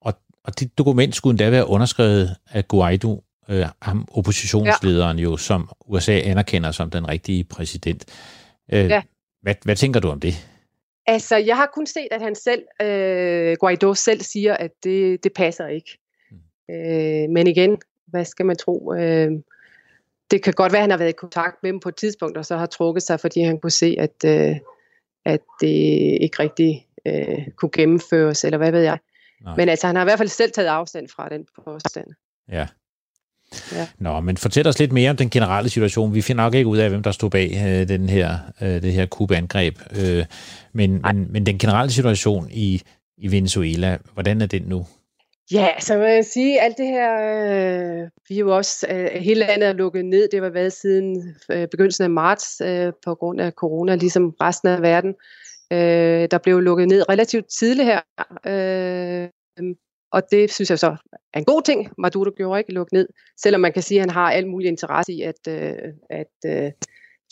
[0.00, 5.22] og, og det dokument skulle endda være underskrevet af Guaido, øh, ham oppositionslederen ja.
[5.22, 8.04] jo, som USA anerkender som den rigtige præsident.
[8.72, 9.02] Øh, ja.
[9.42, 10.34] hvad, hvad tænker du om det?
[11.06, 15.32] Altså, jeg har kun set, at han selv, øh, Guaido selv siger, at det, det
[15.32, 15.98] passer ikke.
[16.30, 16.74] Mm.
[16.74, 18.94] Øh, men igen, hvad skal man tro?
[18.94, 19.30] Øh,
[20.30, 22.36] det kan godt være, at han har været i kontakt med dem på et tidspunkt,
[22.36, 24.56] og så har trukket sig, fordi han kunne se, at, øh,
[25.24, 25.68] at det
[26.20, 28.98] ikke rigtig øh, kunne gennemføres, eller hvad ved jeg.
[29.42, 29.56] Nej.
[29.56, 32.06] Men altså, han har i hvert fald selv taget afstand fra den påstand.
[32.48, 32.66] Ja.
[33.72, 33.86] Ja.
[33.98, 36.14] Nå, men fortæl os lidt mere om den generelle situation.
[36.14, 38.92] Vi finder nok ikke ud af, hvem der stod bag øh, den her, øh, det
[38.92, 39.78] her kubangreb.
[40.00, 40.24] Øh,
[40.72, 42.82] men, men, men den generelle situation i,
[43.18, 44.86] i Venezuela, hvordan er den nu?
[45.52, 49.40] Ja, så må jeg sige, alt det her, øh, vi er jo også, øh, hele
[49.40, 53.40] landet er lukket ned, det var været siden øh, begyndelsen af marts øh, på grund
[53.40, 55.14] af corona, ligesom resten af verden.
[55.72, 58.00] Øh, der blev lukket ned relativt tidligt her,
[58.46, 59.28] øh,
[60.14, 60.96] og det synes jeg så
[61.32, 63.08] er en god ting, Maduro gjorde ikke lukke ned,
[63.42, 65.74] selvom man kan sige, at han har al mulig interesse i at, øh,
[66.10, 66.72] at øh,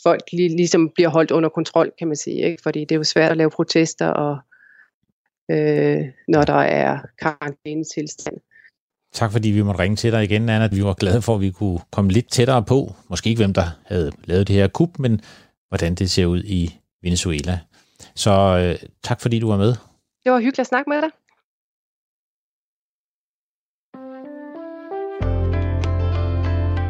[0.02, 2.44] folk lige, ligesom bliver holdt under kontrol, kan man sige.
[2.44, 2.62] Ikke?
[2.62, 4.38] Fordi det er jo svært at lave protester, og
[5.50, 8.36] øh, når der er karantænetilstand.
[9.12, 10.68] Tak fordi vi måtte ringe til dig igen, Anna.
[10.72, 12.92] Vi var glade for, at vi kunne komme lidt tættere på.
[13.10, 15.20] Måske ikke hvem, der havde lavet det her kup, men
[15.68, 17.60] hvordan det ser ud i Venezuela.
[18.14, 19.74] Så øh, tak fordi du var med.
[20.24, 21.10] Det var hyggeligt at snakke med dig.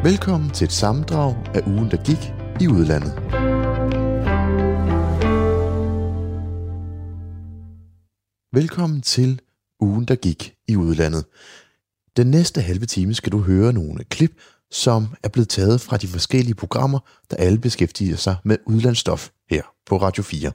[0.03, 3.13] Velkommen til et sammendrag af ugen, der gik i udlandet.
[8.53, 9.41] Velkommen til
[9.79, 11.25] ugen, der gik i udlandet.
[12.17, 14.31] Den næste halve time skal du høre nogle klip,
[14.71, 16.99] som er blevet taget fra de forskellige programmer,
[17.31, 20.51] der alle beskæftiger sig med udlandsstof her på Radio 4.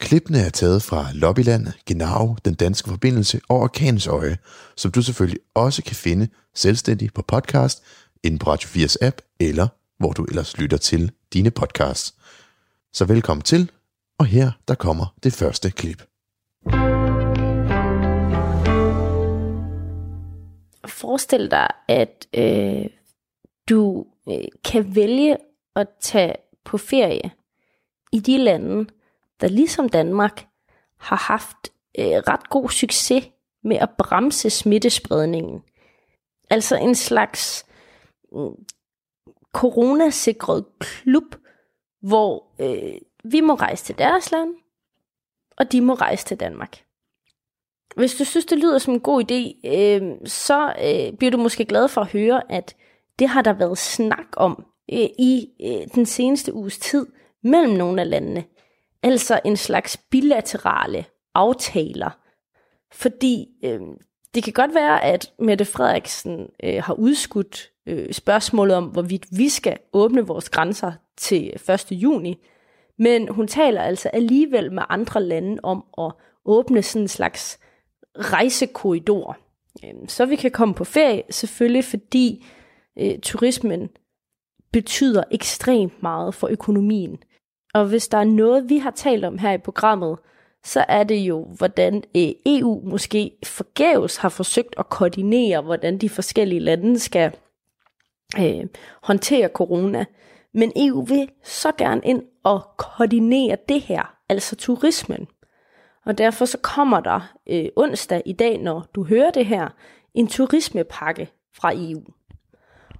[0.00, 4.38] Klippene er taget fra Lobbyland, Genau, Den Danske Forbindelse og Orkanens Øje,
[4.76, 7.82] som du selvfølgelig også kan finde selvstændigt på podcast,
[8.24, 12.14] inde på Radio 4's app, eller hvor du ellers lytter til dine podcasts.
[12.92, 13.70] Så velkommen til,
[14.18, 16.02] og her der kommer det første klip.
[20.86, 22.86] Forestil dig, at øh,
[23.68, 25.36] du øh, kan vælge
[25.76, 27.30] at tage på ferie
[28.12, 28.90] i de lande,
[29.40, 30.46] der ligesom Danmark
[30.98, 31.56] har haft
[31.98, 33.28] øh, ret god succes
[33.64, 35.62] med at bremse smittespredningen.
[36.50, 37.66] Altså en slags
[39.52, 41.34] coronasikret klub,
[42.00, 44.54] hvor øh, vi må rejse til deres land,
[45.56, 46.84] og de må rejse til Danmark.
[47.96, 51.64] Hvis du synes, det lyder som en god idé, øh, så øh, bliver du måske
[51.64, 52.76] glad for at høre, at
[53.18, 57.06] det har der været snak om øh, i øh, den seneste uges tid
[57.42, 58.44] mellem nogle af landene.
[59.02, 62.10] Altså en slags bilaterale aftaler.
[62.92, 63.80] Fordi øh,
[64.34, 69.48] det kan godt være, at Mette Frederiksen øh, har udskudt øh, spørgsmålet om, hvorvidt vi
[69.48, 71.86] skal åbne vores grænser til 1.
[71.90, 72.38] juni.
[72.98, 76.12] Men hun taler altså alligevel med andre lande om at
[76.44, 77.58] åbne sådan en slags
[78.18, 79.36] rejsekorridor.
[79.84, 82.46] Øh, så vi kan komme på ferie, selvfølgelig fordi
[82.98, 83.88] øh, turismen
[84.72, 87.18] betyder ekstremt meget for økonomien.
[87.74, 90.18] Og hvis der er noget, vi har talt om her i programmet,
[90.64, 96.08] så er det jo, hvordan øh, EU måske forgæves har forsøgt at koordinere, hvordan de
[96.08, 97.32] forskellige lande skal
[98.38, 98.66] øh,
[99.02, 100.04] håndtere corona.
[100.54, 105.26] Men EU vil så gerne ind og koordinere det her, altså turismen.
[106.06, 109.68] Og derfor så kommer der øh, onsdag i dag, når du hører det her,
[110.14, 112.02] en turismepakke fra EU.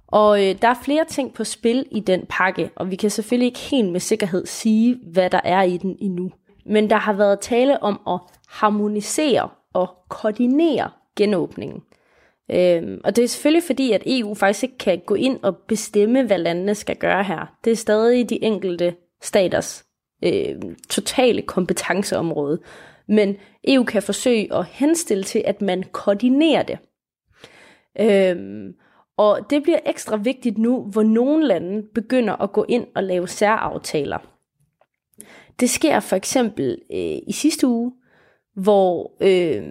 [0.07, 3.45] Og øh, der er flere ting på spil i den pakke, og vi kan selvfølgelig
[3.45, 6.31] ikke helt med sikkerhed sige, hvad der er i den endnu.
[6.65, 11.81] Men der har været tale om at harmonisere og koordinere genåbningen.
[12.51, 16.23] Øhm, og det er selvfølgelig fordi, at EU faktisk ikke kan gå ind og bestemme,
[16.23, 17.55] hvad landene skal gøre her.
[17.63, 19.85] Det er stadig de enkelte staters
[20.23, 20.55] øh,
[20.89, 22.59] totale kompetenceområde.
[23.07, 26.77] Men EU kan forsøge at henstille til, at man koordinerer det.
[27.99, 28.73] Øhm,
[29.17, 33.27] og det bliver ekstra vigtigt nu, hvor nogle lande begynder at gå ind og lave
[33.27, 34.17] særaftaler.
[35.59, 37.93] Det sker for eksempel øh, i sidste uge,
[38.55, 39.63] hvor øh,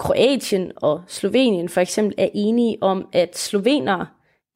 [0.00, 4.06] Kroatien og Slovenien for eksempel er enige om, at slovenere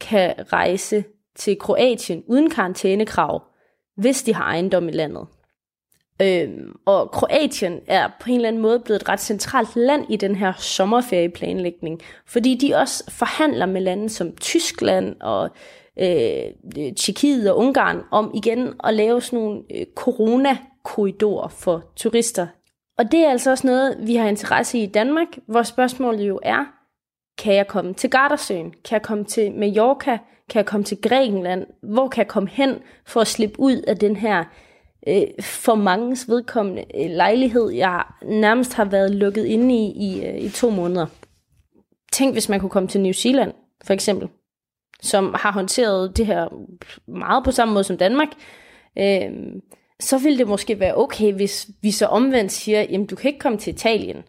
[0.00, 1.04] kan rejse
[1.36, 3.42] til Kroatien uden karantænekrav,
[3.96, 5.26] hvis de har ejendom i landet.
[6.22, 10.16] Øhm, og Kroatien er på en eller anden måde blevet et ret centralt land i
[10.16, 15.50] den her sommerferieplanlægning, fordi de også forhandler med lande som Tyskland og
[15.98, 22.46] øh, Tjekkiet og Ungarn om igen at lave sådan nogle øh, corona-korridorer for turister.
[22.98, 26.40] Og det er altså også noget, vi har interesse i i Danmark, hvor spørgsmålet jo
[26.42, 26.64] er,
[27.38, 28.70] kan jeg komme til Gardasøen?
[28.70, 30.18] Kan jeg komme til Mallorca?
[30.50, 31.66] Kan jeg komme til Grækenland?
[31.82, 34.44] Hvor kan jeg komme hen for at slippe ud af den her
[35.08, 40.38] øh, for mangens vedkommende øh, lejlighed, jeg nærmest har været lukket inde i i, øh,
[40.38, 41.06] i to måneder.
[42.12, 43.52] Tænk, hvis man kunne komme til New Zealand,
[43.84, 44.28] for eksempel,
[45.02, 46.48] som har håndteret det her
[47.10, 48.28] meget på samme måde som Danmark.
[48.98, 49.30] Øh,
[50.00, 53.40] så ville det måske være okay, hvis vi så omvendt siger, jamen du kan ikke
[53.40, 54.22] komme til Italien.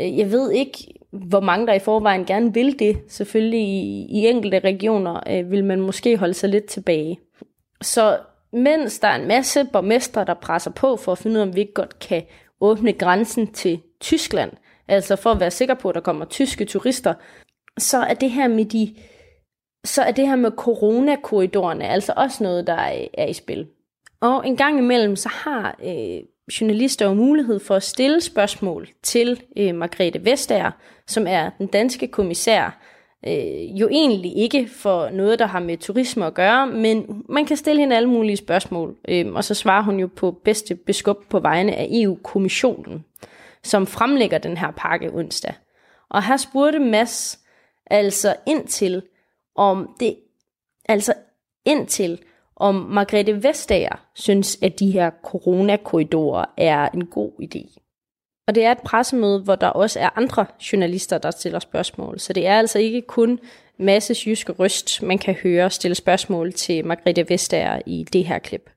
[0.00, 2.98] Øh, jeg ved ikke, hvor mange der i forvejen gerne vil det.
[3.08, 7.20] Selvfølgelig i, i enkelte regioner øh, vil man måske holde sig lidt tilbage.
[7.82, 8.18] Så
[8.52, 11.54] mens der er en masse borgmestre, der presser på for at finde ud af, om
[11.54, 12.22] vi ikke godt kan
[12.60, 14.52] åbne grænsen til Tyskland,
[14.88, 17.14] altså for at være sikker på, at der kommer tyske turister,
[17.78, 18.94] så er det her med de
[19.84, 23.66] så er det her med coronakorridorerne altså også noget, der er, er i spil.
[24.20, 26.22] Og en gang imellem, så har øh,
[26.60, 30.70] journalister jo mulighed for at stille spørgsmål til øh, Margrethe Vestager,
[31.06, 32.80] som er den danske kommissær
[33.26, 37.56] Øh, jo egentlig ikke for noget, der har med turisme at gøre, men man kan
[37.56, 38.96] stille hende alle mulige spørgsmål.
[39.08, 43.04] Øh, og så svarer hun jo på bedste beskub på vegne af EU-kommissionen,
[43.62, 45.54] som fremlægger den her pakke onsdag.
[46.10, 47.38] Og her spurgte Mads
[47.86, 49.02] altså ind til,
[49.56, 50.16] om det,
[50.88, 51.14] altså
[51.64, 52.20] ind til,
[52.60, 57.80] om Margrethe Vestager synes, at de her coronakorridorer er en god idé.
[58.48, 62.18] Og det er et pressemøde, hvor der også er andre journalister, der stiller spørgsmål.
[62.18, 63.38] Så det er altså ikke kun
[63.78, 68.70] Masses jyske røst, man kan høre stille spørgsmål til Margrethe Vestager i det her klip.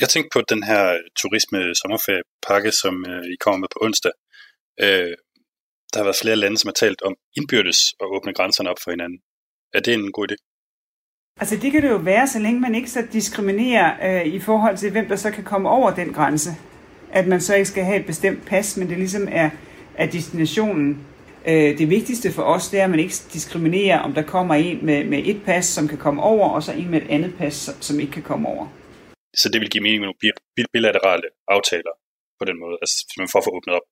[0.00, 0.82] Jeg tænkte på den her
[1.20, 4.12] turisme sommerferiepakke, som øh, I kommer med på onsdag.
[4.80, 5.14] Øh,
[5.92, 8.90] der har været flere lande, som har talt om indbyrdes at åbne grænserne op for
[8.90, 9.18] hinanden.
[9.74, 10.36] Er det en god idé?
[11.40, 14.76] Altså det kan det jo være, så længe man ikke så diskriminerer øh, i forhold
[14.76, 16.50] til, hvem der så kan komme over den grænse.
[17.12, 19.50] At man så ikke skal have et bestemt pas, men det ligesom er,
[19.94, 21.06] er destinationen.
[21.46, 24.86] Øh, det vigtigste for os, det er, at man ikke diskriminerer, om der kommer en
[24.86, 27.70] med, med et pas, som kan komme over, og så en med et andet pas,
[27.80, 28.66] som ikke kan komme over.
[29.36, 31.90] Så det vil give mening med nogle bilaterale aftaler
[32.38, 33.82] på den måde, altså man får for åbnet op.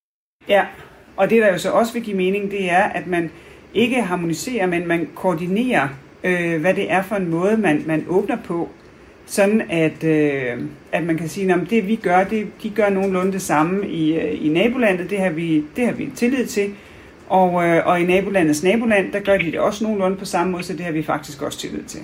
[0.49, 0.67] Ja,
[1.17, 3.31] og det der jo så også vil give mening, det er, at man
[3.75, 5.89] ikke harmoniserer, men man koordinerer,
[6.25, 8.69] øh, hvad det er for en måde, man, man åbner på.
[9.27, 13.33] Sådan at, øh, at man kan sige, at det vi gør, det, de gør nogenlunde
[13.33, 16.75] det samme i, øh, i nabolandet, det har, vi, det har vi tillid til.
[17.29, 20.63] Og, øh, og i nabolandets naboland, der gør de det også nogenlunde på samme måde,
[20.63, 22.01] så det har vi faktisk også tillid til.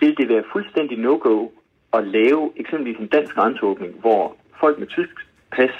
[0.00, 1.48] Vil det være fuldstændig no-go
[1.92, 5.16] at lave eksempelvis en dansk grænseåbning, hvor folk med tysk
[5.52, 5.70] pas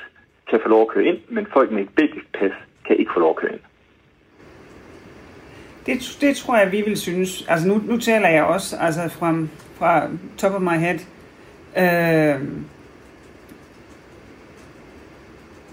[0.51, 2.53] kan få lov at køre ind, men folk med et belgisk pas
[2.87, 3.61] kan ikke få lov at køre ind.
[5.87, 7.45] Det, det tror jeg, vi vil synes.
[7.49, 9.37] Altså nu, nu taler jeg også altså fra,
[9.79, 10.99] fra top of my head.
[11.77, 12.41] Øh,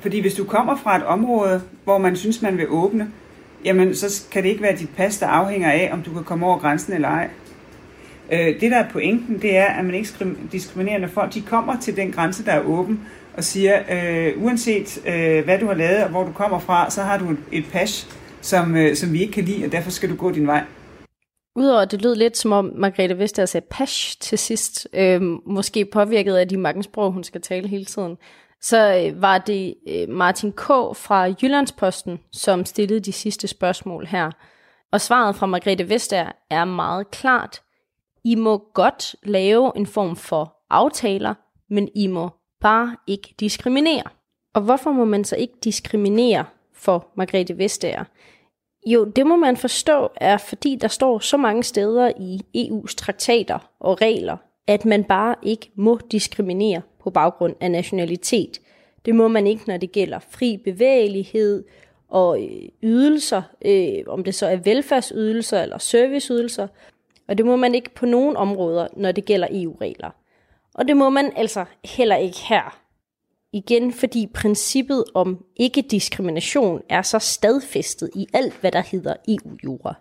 [0.02, 3.12] fordi hvis du kommer fra et område, hvor man synes, man vil åbne,
[3.66, 6.46] jamen så kan det ikke være dit pas, der afhænger af, om du kan komme
[6.46, 7.30] over grænsen eller ej.
[8.32, 10.10] Øh, det der er pointen, det er, at man ikke
[10.52, 13.00] diskriminerer, når folk de kommer til den grænse, der er åben,
[13.38, 17.02] og siger, øh, uanset øh, hvad du har lavet og hvor du kommer fra, så
[17.02, 20.10] har du et, et pas, som, øh, som vi ikke kan lide, og derfor skal
[20.10, 20.64] du gå din vej.
[21.56, 25.86] Udover at det lød lidt som om Margrethe Vestager sagde pash til sidst, øh, måske
[25.86, 28.18] påvirket af de mange sprog, hun skal tale hele tiden,
[28.62, 30.66] så øh, var det øh, Martin K.
[30.96, 34.32] fra Jyllandsposten, som stillede de sidste spørgsmål her.
[34.92, 37.62] Og svaret fra Margrethe Vestager er meget klart.
[38.24, 41.34] I må godt lave en form for aftaler,
[41.70, 42.30] men I må
[42.62, 44.04] bare ikke diskriminere.
[44.54, 46.46] Og hvorfor må man så ikke diskriminere
[46.80, 48.04] for Margrethe Vestager?
[48.86, 53.72] Jo, det må man forstå er, fordi der står så mange steder i EU's traktater
[53.80, 54.38] og regler,
[54.68, 58.60] at man bare ikke må diskriminere på baggrund af nationalitet.
[59.06, 61.64] Det må man ikke, når det gælder fri bevægelighed
[62.10, 66.68] og øh, ydelser, øh, om det så er velfærdsydelser eller serviceydelser.
[67.28, 70.10] Og det må man ikke på nogen områder, når det gælder EU-regler.
[70.74, 72.80] Og det må man altså heller ikke her.
[73.54, 79.96] Igen fordi princippet om ikke-diskrimination er så stadfæstet i alt, hvad der hedder EU-jura.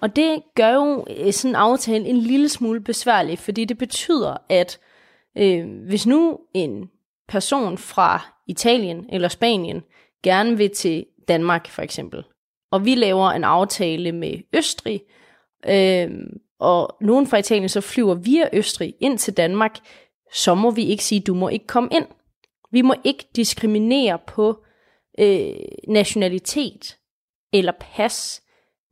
[0.00, 4.36] Og det gør jo øh, sådan en aftale en lille smule besværlig, fordi det betyder,
[4.48, 4.78] at
[5.38, 6.90] øh, hvis nu en
[7.28, 9.82] person fra Italien eller Spanien
[10.22, 12.24] gerne vil til Danmark for eksempel,
[12.70, 15.02] og vi laver en aftale med Østrig,
[15.68, 16.10] øh,
[16.58, 19.78] og nogen fra Italien så flyver via Østrig ind til Danmark,
[20.32, 22.06] så må vi ikke sige, du må ikke komme ind.
[22.72, 24.64] Vi må ikke diskriminere på
[25.18, 25.54] øh,
[25.88, 26.98] nationalitet
[27.52, 28.42] eller pas.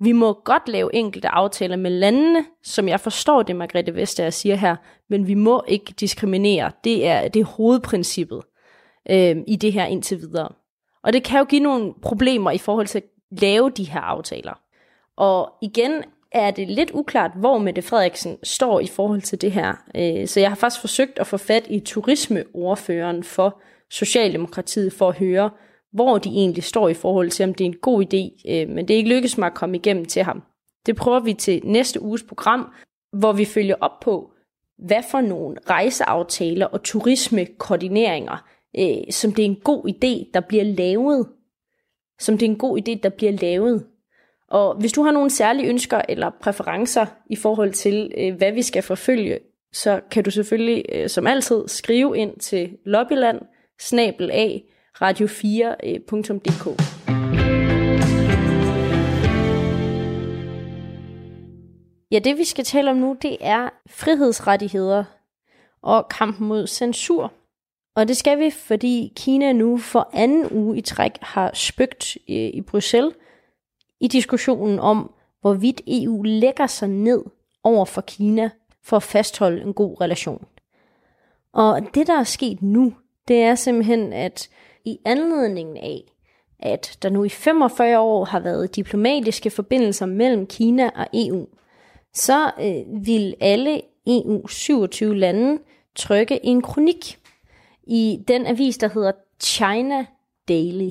[0.01, 4.57] Vi må godt lave enkelte aftaler med landene, som jeg forstår det, Margrethe Vestager siger
[4.57, 4.77] her,
[5.09, 6.73] men vi må ikke diskriminere.
[6.85, 8.43] Det er det er hovedprincippet
[9.11, 10.49] øh, i det her indtil videre.
[11.03, 13.05] Og det kan jo give nogle problemer i forhold til at
[13.41, 14.61] lave de her aftaler.
[15.17, 19.75] Og igen er det lidt uklart, hvor Mette Frederiksen står i forhold til det her.
[19.97, 25.19] Øh, så jeg har faktisk forsøgt at få fat i turismeordføreren for Socialdemokratiet for at
[25.19, 25.51] høre,
[25.93, 28.53] hvor de egentlig står i forhold til, om det er en god idé.
[28.53, 30.43] Øh, men det er ikke lykkedes mig at komme igennem til ham.
[30.87, 32.73] Det prøver vi til næste uges program,
[33.13, 34.31] hvor vi følger op på,
[34.79, 38.45] hvad for nogle rejseaftaler og turismekoordineringer,
[38.79, 41.29] øh, som det er en god idé, der bliver lavet.
[42.19, 43.87] Som det er en god idé, der bliver lavet.
[44.51, 48.63] Og hvis du har nogle særlige ønsker eller præferencer i forhold til, øh, hvad vi
[48.63, 49.39] skal forfølge,
[49.73, 53.41] så kan du selvfølgelig øh, som altid skrive ind til lobbyland
[55.03, 56.67] radio4.dk.
[62.11, 65.05] Ja, det vi skal tale om nu, det er frihedsrettigheder
[65.83, 67.33] og kampen mod censur.
[67.97, 72.37] Og det skal vi, fordi Kina nu for anden uge i træk har spøgt øh,
[72.37, 73.15] i Bruxelles
[74.01, 77.25] i diskussionen om, hvorvidt EU lægger sig ned
[77.65, 78.51] over for Kina
[78.83, 80.45] for at fastholde en god relation.
[81.53, 82.95] Og det, der er sket nu,
[83.29, 84.49] det er simpelthen, at
[84.85, 86.03] i anledningen af,
[86.59, 91.47] at der nu i 45 år har været diplomatiske forbindelser mellem Kina og EU,
[92.15, 95.59] så øh, vil alle EU 27 lande
[95.97, 97.19] trykke en kronik
[97.87, 100.07] i den avis, der hedder China
[100.49, 100.91] Daily.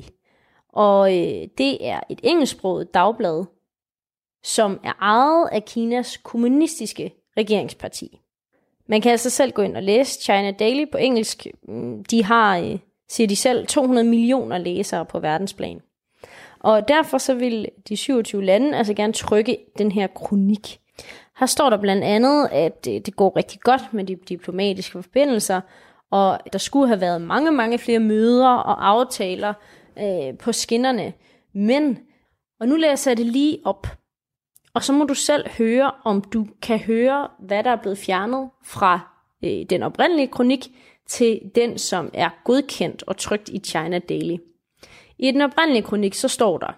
[0.72, 3.44] Og øh, det er et engelsksproget dagblad,
[4.42, 8.20] som er ejet af Kinas kommunistiske regeringsparti.
[8.86, 11.46] Man kan altså selv gå ind og læse China Daily på engelsk.
[11.68, 15.80] Mm, de har, øh, siger de selv, 200 millioner læsere på verdensplan.
[16.60, 20.80] Og derfor så vil de 27 lande altså gerne trykke den her kronik.
[21.38, 25.60] Her står der blandt andet, at øh, det går rigtig godt med de diplomatiske forbindelser,
[26.10, 29.54] og der skulle have været mange, mange flere møder og aftaler
[29.98, 31.12] øh, på skinnerne.
[31.54, 31.98] Men,
[32.60, 33.86] og nu læser jeg det lige op,
[34.74, 38.50] og så må du selv høre, om du kan høre, hvad der er blevet fjernet
[38.64, 39.00] fra
[39.44, 40.68] øh, den oprindelige kronik
[41.08, 44.36] til den, som er godkendt og trygt i China Daily.
[45.18, 46.72] I den oprindelige kronik, så står der,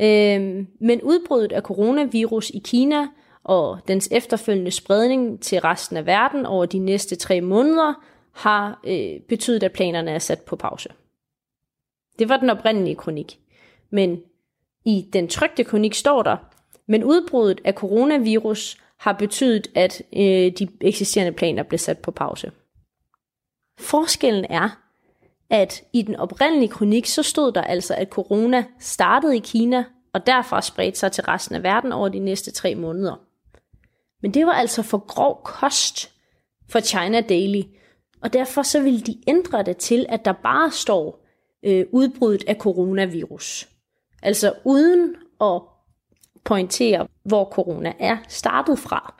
[0.00, 3.08] øh, men udbruddet af coronavirus i Kina
[3.44, 7.94] og dens efterfølgende spredning til resten af verden over de næste tre måneder
[8.32, 10.88] har øh, betydet, at planerne er sat på pause.
[12.18, 13.38] Det var den oprindelige kronik.
[13.90, 14.22] Men
[14.84, 16.36] i den trygte kronik står der,
[16.86, 22.52] men udbruddet af coronavirus har betydet, at øh, de eksisterende planer blev sat på pause.
[23.80, 24.68] Forskellen er,
[25.50, 30.26] at i den oprindelige kronik, så stod der altså, at corona startede i Kina, og
[30.26, 33.16] derfra spredte sig til resten af verden over de næste tre måneder.
[34.22, 36.10] Men det var altså for grov kost
[36.70, 37.62] for China Daily,
[38.22, 41.27] og derfor så ville de ændre det til, at der bare står
[41.64, 43.68] øh, udbruddet af coronavirus.
[44.22, 45.62] Altså uden at
[46.44, 49.14] pointere, hvor corona er startet fra.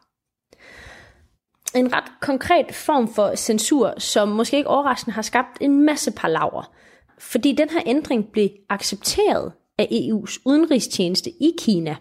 [1.75, 6.73] En ret konkret form for censur, som måske ikke overraskende har skabt en masse palaver.
[7.19, 11.97] Fordi den her ændring blev accepteret af EU's udenrigstjeneste i Kina.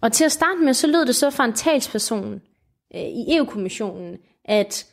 [0.00, 2.40] Og til at starte med, så lød det så fra en talsperson
[2.94, 4.86] øh, i EU-kommissionen, at,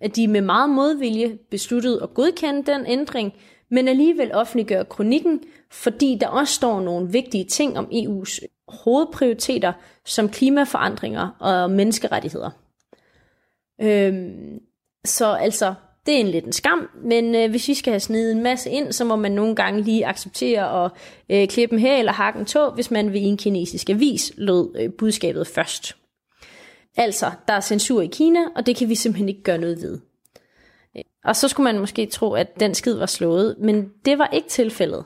[0.00, 3.32] at de med meget modvilje besluttede at godkende den ændring,
[3.70, 5.40] men alligevel offentliggør kronikken,
[5.70, 9.72] fordi der også står nogle vigtige ting om EU's hovedprioriteter,
[10.04, 12.50] som klimaforandringer og menneskerettigheder.
[13.82, 14.58] Øhm,
[15.04, 15.74] så altså,
[16.06, 18.70] det er en lidt en skam, men øh, hvis vi skal have snedet en masse
[18.70, 20.90] ind, så må man nogle gange lige acceptere at
[21.28, 24.32] øh, klippe dem her eller hakke en tog, hvis man vil i en kinesisk avis
[24.36, 25.96] lød øh, budskabet først.
[26.96, 29.98] Altså, der er censur i Kina, og det kan vi simpelthen ikke gøre noget ved.
[31.24, 34.48] Og så skulle man måske tro, at den skid var slået, men det var ikke
[34.48, 35.04] tilfældet.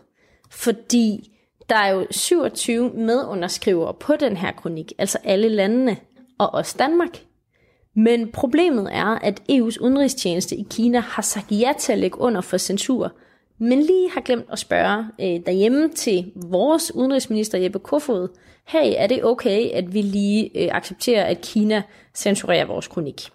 [0.51, 1.31] Fordi
[1.69, 5.97] der er jo 27 medunderskrivere på den her kronik, altså alle landene,
[6.39, 7.25] og også Danmark.
[7.97, 12.41] Men problemet er, at EU's udenrigstjeneste i Kina har sagt ja til at lægge under
[12.41, 13.13] for censur,
[13.59, 18.29] men lige har glemt at spørge øh, derhjemme til vores udenrigsminister Jeppe Kofod,
[18.67, 21.83] hey, er det okay, at vi lige øh, accepterer, at Kina
[22.15, 23.31] censurerer vores kronik?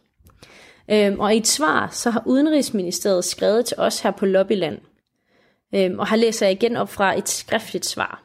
[0.91, 4.77] Øhm, og i et svar, så har Udenrigsministeriet skrevet til os her på Lobbyland,
[5.75, 8.23] øhm, og har læser jeg igen op fra et skriftligt svar.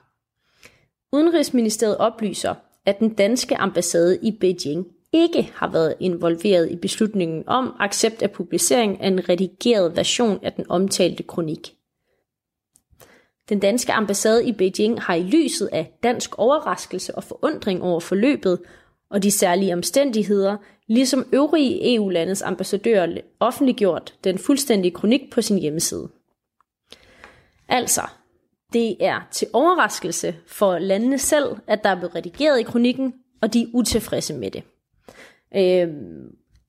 [1.12, 2.54] Udenrigsministeriet oplyser,
[2.86, 8.30] at den danske ambassade i Beijing ikke har været involveret i beslutningen om accept af
[8.30, 11.74] publicering af en redigeret version af den omtalte kronik.
[13.48, 18.58] Den danske ambassade i Beijing har i lyset af dansk overraskelse og forundring over forløbet
[19.10, 26.08] og de særlige omstændigheder, ligesom øvrige EU-landets ambassadører offentliggjort den fuldstændige kronik på sin hjemmeside.
[27.68, 28.02] Altså,
[28.72, 33.52] det er til overraskelse for landene selv, at der er blevet redigeret i kronikken, og
[33.52, 34.62] de er utilfredse med det.
[35.56, 35.88] Øh,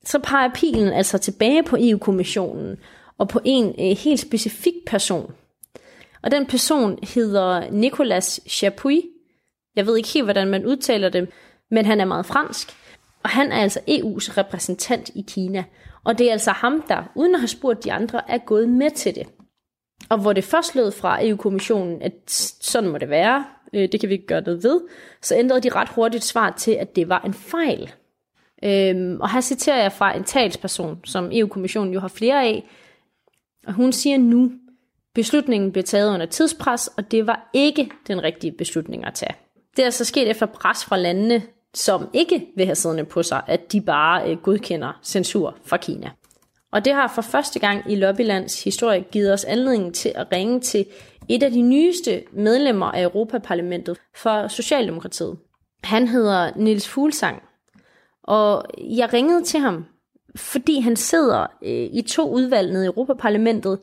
[0.06, 2.78] så peger pilen altså tilbage på EU-kommissionen
[3.18, 5.34] og på en øh, helt specifik person.
[6.24, 9.04] Og den person hedder Nicolas Chapuis.
[9.76, 11.30] Jeg ved ikke helt, hvordan man udtaler det,
[11.76, 12.70] men han er meget fransk.
[13.24, 15.64] Og han er altså EU's repræsentant i Kina.
[16.04, 18.92] Og det er altså ham, der, uden at have spurgt de andre, er gået med
[18.92, 19.28] til det.
[20.10, 22.14] Og hvor det først lød fra EU-kommissionen, at
[22.62, 24.82] sådan må det være, øh, det kan vi ikke gøre noget ved,
[25.22, 27.92] så ændrede de ret hurtigt svar til, at det var en fejl.
[28.64, 32.70] Øhm, og her citerer jeg fra en talsperson, som EU-kommissionen jo har flere af,
[33.68, 34.52] og hun siger nu,
[35.16, 39.36] beslutningen blev taget under tidspres, og det var ikke den rigtige beslutning at tage.
[39.76, 41.42] Det er altså sket efter pres fra landene,
[41.76, 46.10] som ikke vil have siddende på sig, at de bare øh, godkender censur fra Kina.
[46.72, 50.60] Og det har for første gang i Lobbylands historie givet os anledning til at ringe
[50.60, 50.86] til
[51.30, 55.38] et af de nyeste medlemmer af Europaparlamentet for Socialdemokratiet.
[55.84, 57.42] Han hedder Nils Fuglsang,
[58.24, 59.86] og jeg ringede til ham,
[60.36, 63.80] fordi han sidder øh, i to udvalg nede i Europaparlamentet.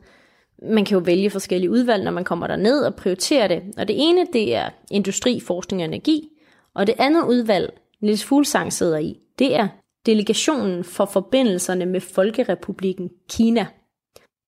[0.62, 3.62] Man kan jo vælge forskellige udvalg, når man kommer der ned og prioriterer det.
[3.78, 6.28] Og det ene, det er industri, forskning og energi.
[6.74, 9.68] Og det andet udvalg, Nils Fuglsang sidder i, det er
[10.06, 13.66] delegationen for forbindelserne med Folkerepubliken Kina.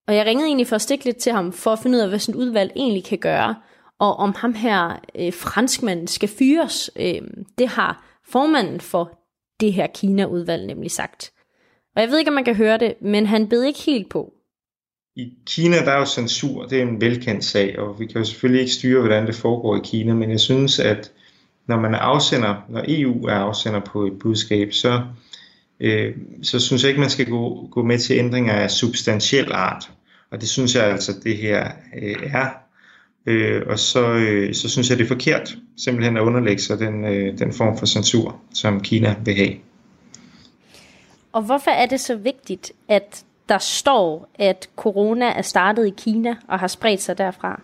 [0.07, 2.09] Og jeg ringede egentlig for at stikke lidt til ham, for at finde ud af,
[2.09, 3.55] hvad sådan et udvalg egentlig kan gøre,
[3.99, 6.91] og om ham her øh, franskmanden skal fyres.
[6.95, 7.21] Øh,
[7.57, 9.19] det har formanden for
[9.59, 11.31] det her Kina-udvalg nemlig sagt.
[11.95, 14.33] Og jeg ved ikke, om man kan høre det, men han bed ikke helt på.
[15.15, 18.23] I Kina der er jo censur, det er en velkendt sag, og vi kan jo
[18.23, 21.11] selvfølgelig ikke styre, hvordan det foregår i Kina, men jeg synes, at
[21.67, 25.01] når man er afsender, når EU er afsender på et budskab, så,
[25.79, 29.91] øh, så synes jeg ikke, man skal gå, gå med til ændringer af substantiel art.
[30.31, 31.67] Og det synes jeg altså, det her
[32.01, 32.49] øh, er.
[33.25, 37.05] Øh, og så, øh, så synes jeg, det er forkert simpelthen at underlægge sig den,
[37.05, 39.55] øh, den form for censur, som Kina vil have.
[41.31, 46.35] Og hvorfor er det så vigtigt, at der står, at corona er startet i Kina
[46.47, 47.61] og har spredt sig derfra?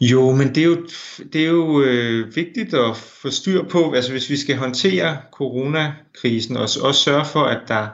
[0.00, 0.86] Jo, men det er jo,
[1.32, 6.56] det er jo øh, vigtigt at få styr på, altså hvis vi skal håndtere coronakrisen
[6.56, 7.88] og også sørge for, at der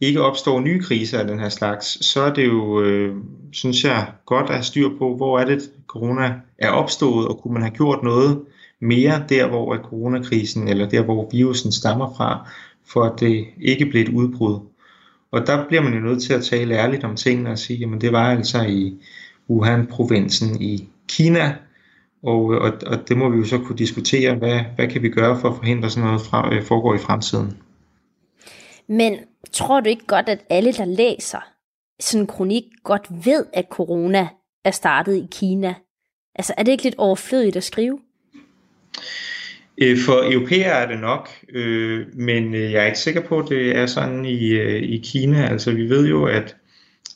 [0.00, 3.16] ikke opstår nye kriser af den her slags, så er det jo, øh,
[3.52, 7.54] synes jeg, godt at have styr på, hvor er det, corona er opstået, og kunne
[7.54, 8.40] man have gjort noget
[8.80, 12.48] mere der, hvor at coronakrisen, eller der, hvor virusen stammer fra,
[12.86, 14.60] for at det ikke blev et udbrud.
[15.30, 18.00] Og der bliver man jo nødt til at tale ærligt om tingene og sige, jamen
[18.00, 18.94] det var altså i
[19.50, 21.56] Wuhan-provinsen i Kina,
[22.22, 25.40] og, og, og det må vi jo så kunne diskutere, hvad, hvad kan vi gøre
[25.40, 27.56] for at forhindre sådan noget fra, øh, foregår i fremtiden.
[28.88, 29.18] Men
[29.52, 31.38] tror du ikke godt, at alle, der læser
[32.00, 34.28] sådan en kronik, godt ved, at corona
[34.64, 35.74] er startet i Kina?
[36.34, 37.98] Altså, er det ikke lidt overflødigt at skrive?
[39.78, 43.76] Øh, for europæere er det nok, øh, men jeg er ikke sikker på, at det
[43.76, 45.48] er sådan i, i Kina.
[45.48, 46.56] Altså, vi ved jo, at,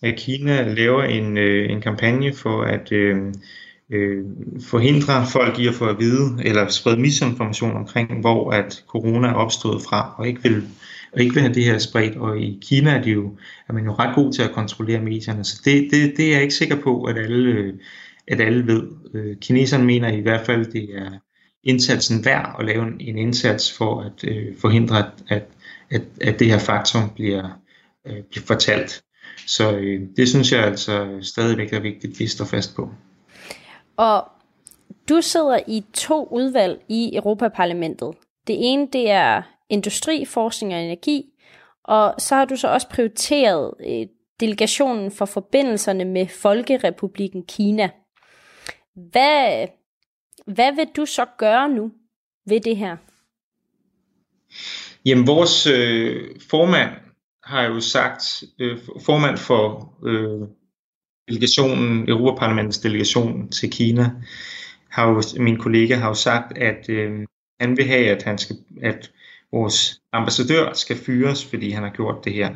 [0.02, 3.16] at Kina laver en, en kampagne for at øh,
[3.90, 4.24] øh,
[4.60, 9.32] forhindre folk i at få at vide, eller sprede misinformation omkring, hvor at corona er
[9.32, 10.62] opstået fra, og ikke vil,
[11.12, 12.16] og ikke vil have det her spredt.
[12.16, 13.36] Og i Kina er, de jo,
[13.68, 16.42] er man jo ret god til at kontrollere medierne, så det, det, det er jeg
[16.42, 17.74] ikke sikker på, at alle, øh,
[18.28, 18.82] at alle ved.
[19.14, 21.10] Øh, kineserne mener i hvert fald, det er
[21.64, 25.42] indsatsen værd at lave en, en indsats for at øh, forhindre, at, at,
[25.90, 27.48] at, at det her faktum bliver,
[28.06, 29.02] øh, bliver fortalt.
[29.46, 32.90] Så øh, det synes jeg altså stadigvæk er vigtigt, at vi står fast på.
[34.00, 34.28] Og
[35.08, 38.14] du sidder i to udvalg i Europaparlamentet.
[38.46, 41.24] Det ene det er industri, forskning og energi,
[41.84, 44.06] og så har du så også prioriteret øh,
[44.40, 47.90] delegationen for forbindelserne med Folkerepubliken Kina.
[48.94, 49.66] Hvad,
[50.46, 51.92] hvad vil du så gøre nu
[52.46, 52.96] ved det her?
[55.04, 56.90] Jamen, vores øh, formand
[57.44, 60.48] har jo sagt, øh, formand for øh,
[61.30, 64.10] delegationen, Europaparlamentets delegation til Kina,
[64.90, 67.10] har jo, min kollega har jo sagt, at øh,
[67.60, 69.10] han vil have, at, han skal, at
[69.52, 72.50] vores ambassadør skal fyres, fordi han har gjort det her.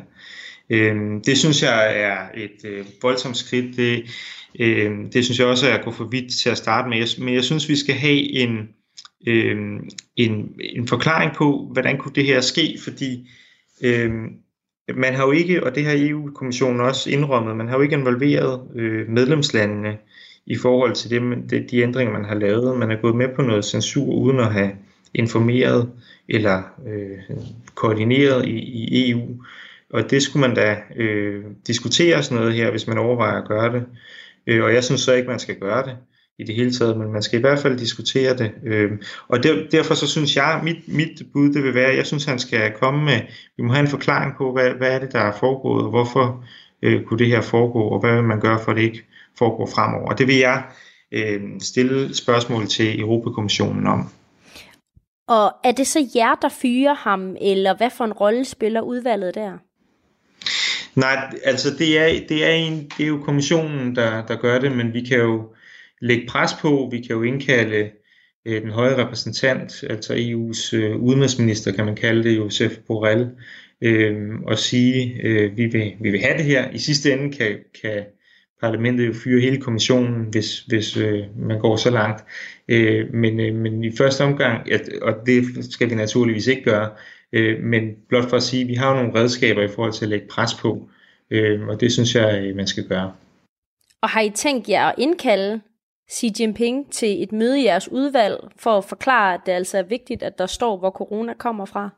[0.69, 0.95] Øh,
[1.25, 3.77] det synes jeg er et øh, voldsomt skridt.
[3.77, 4.03] Det,
[4.59, 7.23] øh, det synes jeg også er at gå for vidt til at starte med.
[7.23, 8.69] Men jeg synes, vi skal have en,
[9.27, 9.57] øh,
[10.15, 13.29] en, en forklaring på, hvordan kunne det her ske, fordi
[13.83, 14.11] øh,
[14.93, 18.61] man har jo ikke, og det har EU-kommissionen også indrømmet, man har jo ikke involveret
[18.75, 19.97] øh, medlemslandene
[20.45, 22.77] i forhold til det, de, de ændringer, man har lavet.
[22.77, 24.71] Man er gået med på noget censur uden at have
[25.13, 25.91] informeret
[26.29, 27.37] eller øh,
[27.75, 29.43] koordineret i, i EU.
[29.89, 33.73] Og det skulle man da øh, diskutere sådan noget her, hvis man overvejer at gøre
[33.73, 33.85] det.
[34.47, 35.97] Øh, og jeg synes så ikke, man skal gøre det
[36.39, 38.51] i det hele taget, men man skal i hvert fald diskutere det.
[38.65, 38.91] Øh,
[39.27, 42.39] og der, derfor så synes jeg, mit, mit bud det vil være, jeg synes han
[42.39, 43.21] skal komme med,
[43.57, 46.43] vi må have en forklaring på, hvad, hvad er det, der er foregået, og hvorfor
[46.81, 49.05] øh, kunne det her foregå, og hvad vil man gøre for, at det ikke
[49.37, 50.11] foregår fremover.
[50.11, 50.63] Og det vil jeg
[51.11, 54.09] øh, stille spørgsmål til Europakommissionen om.
[55.27, 59.35] Og er det så jer, der fyrer ham, eller hvad for en rolle spiller udvalget
[59.35, 59.57] der?
[60.95, 64.71] Nej, altså det er, det er, en, det er jo kommissionen, der, der gør det,
[64.71, 65.49] men vi kan jo
[66.01, 66.89] lægge pres på.
[66.91, 67.91] Vi kan jo indkalde
[68.45, 73.29] øh, den høje repræsentant, altså EU's øh, udenrigsminister, kan man kalde det, Josef Borrell,
[73.81, 74.15] øh,
[74.47, 76.71] og sige, øh, vi, vil, vi vil have det her.
[76.71, 78.03] I sidste ende kan, kan
[78.61, 82.23] parlamentet jo fyre hele kommissionen, hvis, hvis øh, man går så langt.
[82.67, 85.43] Øh, men, øh, men i første omgang, at, og det
[85.73, 86.89] skal vi naturligvis ikke gøre,
[87.33, 90.05] øh, men blot for at sige, at vi har jo nogle redskaber i forhold til
[90.05, 90.89] at lægge pres på,
[91.31, 93.13] øh, og det synes jeg, øh, man skal gøre.
[94.01, 95.61] Og har I tænkt jer at indkalde
[96.11, 99.83] Xi Jinping til et møde i jeres udvalg for at forklare, at det altså er
[99.83, 101.89] vigtigt, at der står, hvor corona kommer fra?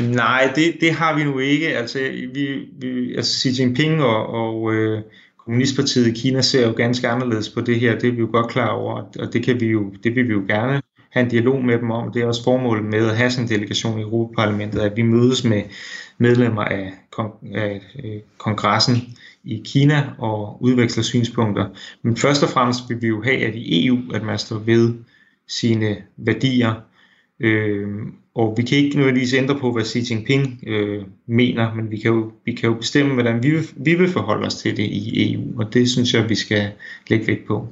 [0.00, 1.68] Nej, det, det har vi nu ikke.
[1.68, 1.98] Altså,
[2.34, 5.02] vi, vi, altså Xi Jinping og, og øh,
[5.38, 7.98] Kommunistpartiet i Kina ser jo ganske anderledes på det her.
[7.98, 10.32] Det er vi jo godt klar over, og det, kan vi jo, det vil vi
[10.32, 12.12] jo gerne have en dialog med dem om.
[12.12, 15.44] Det er også formålet med at have sådan en delegation i Europaparlamentet, at vi mødes
[15.44, 15.62] med
[16.18, 18.96] medlemmer af, kong, af øh, kongressen
[19.44, 21.66] i Kina og udveksler synspunkter.
[22.02, 24.94] Men først og fremmest vil vi jo have, at i EU, at man står ved
[25.48, 26.74] sine værdier,
[27.40, 27.88] øh,
[28.34, 32.10] og vi kan ikke nødvendigvis ændre på, hvad Xi Jinping øh, mener, men vi kan,
[32.10, 35.32] jo, vi kan jo bestemme, hvordan vi vil, vi vil forholde os til det i
[35.32, 36.70] EU, og det synes jeg, vi skal
[37.08, 37.68] lægge vægt på.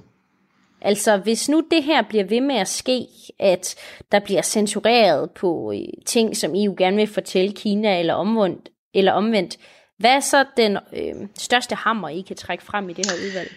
[0.81, 3.07] Altså, hvis nu det her bliver ved med at ske,
[3.39, 3.75] at
[4.13, 9.13] der bliver censureret på øh, ting, som EU gerne vil fortælle Kina, eller omvendt, eller
[9.13, 9.59] omvendt
[10.03, 13.53] hvad er så den øh, største hammer, I kan trække frem i det her udvalg?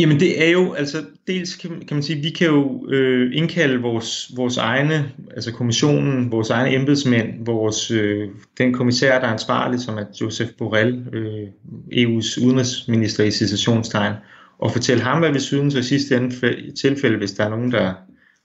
[0.00, 3.82] Jamen det er jo, altså dels kan, kan man sige, vi kan jo øh, indkalde
[3.82, 8.28] vores, vores egne, altså kommissionen, vores egne embedsmænd, vores, øh,
[8.58, 11.48] den kommissær, der er ansvarlig, som er Joseph Borrell, øh,
[11.92, 14.14] EU's udenrigsminister i situationstegn,
[14.58, 17.72] og fortælle ham, hvad vi synes, og i sidste ende tilfælde, hvis der er nogen,
[17.72, 17.94] der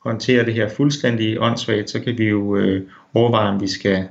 [0.05, 2.81] håndterer det her fuldstændig åndssvagt, så kan vi jo øh,
[3.13, 4.07] overveje, om vi skal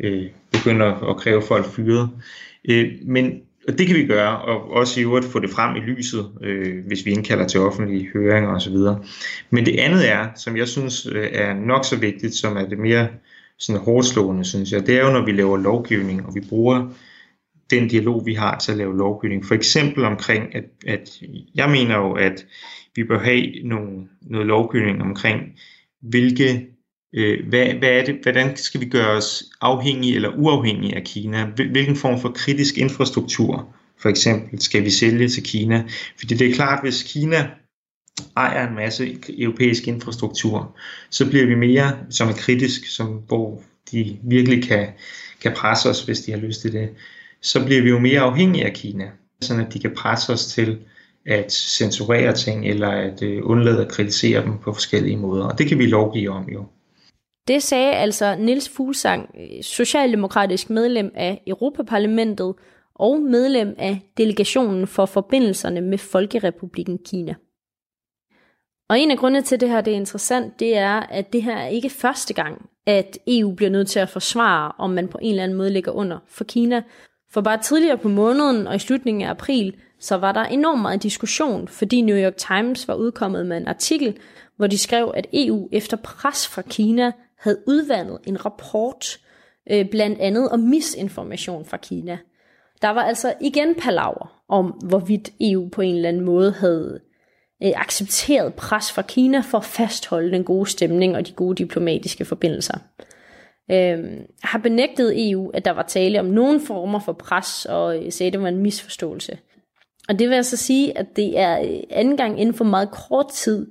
[0.00, 2.08] øh, begynde at kræve folk fyret.
[2.14, 2.20] Øh,
[2.68, 5.78] Øh, men og det kan vi gøre, og også i øvrigt få det frem i
[5.78, 8.76] lyset, øh, hvis vi indkalder til offentlige høringer osv.
[9.50, 12.78] Men det andet er, som jeg synes øh, er nok så vigtigt, som er det
[12.78, 13.08] mere
[13.58, 16.92] sådan hårdt slående, synes jeg, det er jo, når vi laver lovgivning, og vi bruger
[17.70, 19.46] den dialog, vi har til at lave lovgivning.
[19.46, 21.20] For eksempel omkring, at, at
[21.54, 22.46] jeg mener jo, at
[22.96, 25.40] vi bør have nogle, noget lovgivning omkring,
[26.00, 26.66] hvilke
[27.14, 31.44] Øh, hvad, hvad er det, hvordan skal vi gøre os afhængige eller uafhængige af Kina?
[31.44, 35.84] Hvilken form for kritisk infrastruktur, for eksempel, skal vi sælge til Kina?
[36.18, 37.50] Fordi det er klart, hvis Kina
[38.36, 40.76] ejer en masse europæisk infrastruktur,
[41.10, 44.88] så bliver vi mere som er kritisk, som, hvor de virkelig kan,
[45.42, 46.88] kan presse os, hvis de har lyst til det.
[47.42, 50.78] Så bliver vi jo mere afhængige af Kina, sådan at de kan presse os til
[51.26, 55.44] at censurere ting, eller at øh, undlade at kritisere dem på forskellige måder.
[55.44, 56.66] Og det kan vi lovgive om jo.
[57.50, 62.54] Det sagde altså Nils Fuglsang, øh, socialdemokratisk medlem af Europaparlamentet
[62.94, 67.34] og medlem af delegationen for forbindelserne med Folkerepublikken Kina.
[68.88, 71.56] Og en af grundene til, det her det er interessant, det er, at det her
[71.56, 75.30] er ikke første gang, at EU bliver nødt til at forsvare, om man på en
[75.30, 76.82] eller anden måde ligger under for Kina.
[77.30, 81.02] For bare tidligere på måneden og i slutningen af april, så var der enormt meget
[81.02, 84.18] diskussion, fordi New York Times var udkommet med en artikel,
[84.56, 89.18] hvor de skrev, at EU efter pres fra Kina havde udvandet en rapport,
[89.70, 92.18] øh, blandt andet om misinformation fra Kina.
[92.82, 97.00] Der var altså igen palaver om, hvorvidt EU på en eller anden måde havde
[97.62, 102.24] øh, accepteret pres fra Kina for at fastholde den gode stemning og de gode diplomatiske
[102.24, 102.78] forbindelser.
[103.70, 103.98] Øh,
[104.42, 108.28] har benægtet EU, at der var tale om nogen former for pres, og øh, sagde,
[108.28, 109.38] at det var en misforståelse.
[110.08, 113.28] Og det vil altså sige, at det er øh, anden gang inden for meget kort
[113.32, 113.70] tid,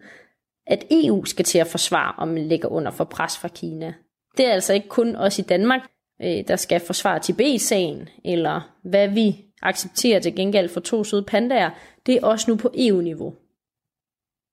[0.70, 3.93] at EU skal til at forsvare, om man ligger under for pres fra Kina.
[4.38, 5.82] Det er altså ikke kun os i Danmark,
[6.22, 11.70] øh, der skal forsvare Tibet-sagen, eller hvad vi accepterer til gengæld for to søde pandaer.
[12.05, 13.34] Det er også nu på EU-niveau.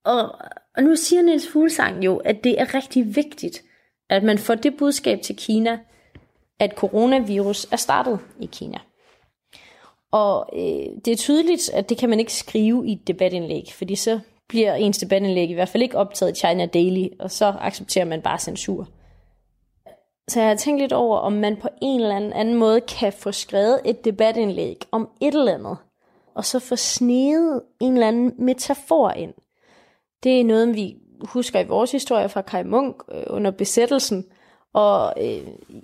[0.04, 0.38] Og,
[0.76, 3.62] og nu siger Niels Fuglsang jo, at det er rigtig vigtigt,
[4.10, 5.78] at man får det budskab til Kina,
[6.58, 8.78] at coronavirus er startet i Kina.
[10.12, 13.94] Og øh, det er tydeligt, at det kan man ikke skrive i et debatindlæg, fordi
[13.94, 18.04] så bliver ens debatindlæg i hvert fald ikke optaget i China Daily, og så accepterer
[18.04, 18.88] man bare censur.
[20.28, 23.32] Så jeg har tænkt lidt over, om man på en eller anden måde kan få
[23.32, 25.76] skrevet et debatindlæg om et eller andet,
[26.34, 29.34] og så få snedet en eller anden metafor ind.
[30.22, 34.24] Det er noget, vi husker i vores historie fra Kai Munk øh, under besættelsen,
[34.72, 35.40] og øh,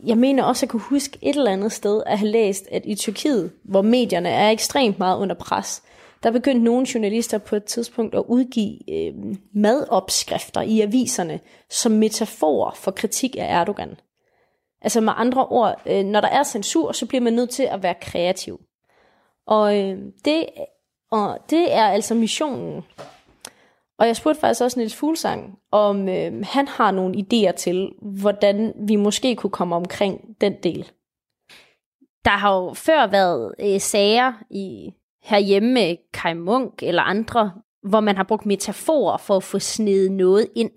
[0.06, 2.94] jeg mener også at kunne huske et eller andet sted at have læst, at i
[2.94, 5.82] Tyrkiet, hvor medierne er ekstremt meget under pres,
[6.22, 9.14] der begyndte nogle journalister på et tidspunkt at udgive øh,
[9.54, 13.96] madopskrifter i aviserne som metafor for kritik af Erdogan.
[14.80, 17.82] Altså med andre ord, øh, når der er censur, så bliver man nødt til at
[17.82, 18.60] være kreativ.
[19.46, 20.46] Og, øh, det,
[21.10, 22.82] og det er altså missionen.
[23.98, 28.72] Og jeg spurgte faktisk også Niels Fuglsang, om øh, han har nogle idéer til, hvordan
[28.88, 30.90] vi måske kunne komme omkring den del.
[32.24, 34.92] Der har jo før været øh, sager i
[35.22, 37.52] herhjemme med Kai Munk eller andre,
[37.82, 40.70] hvor man har brugt metaforer for at få snedet noget ind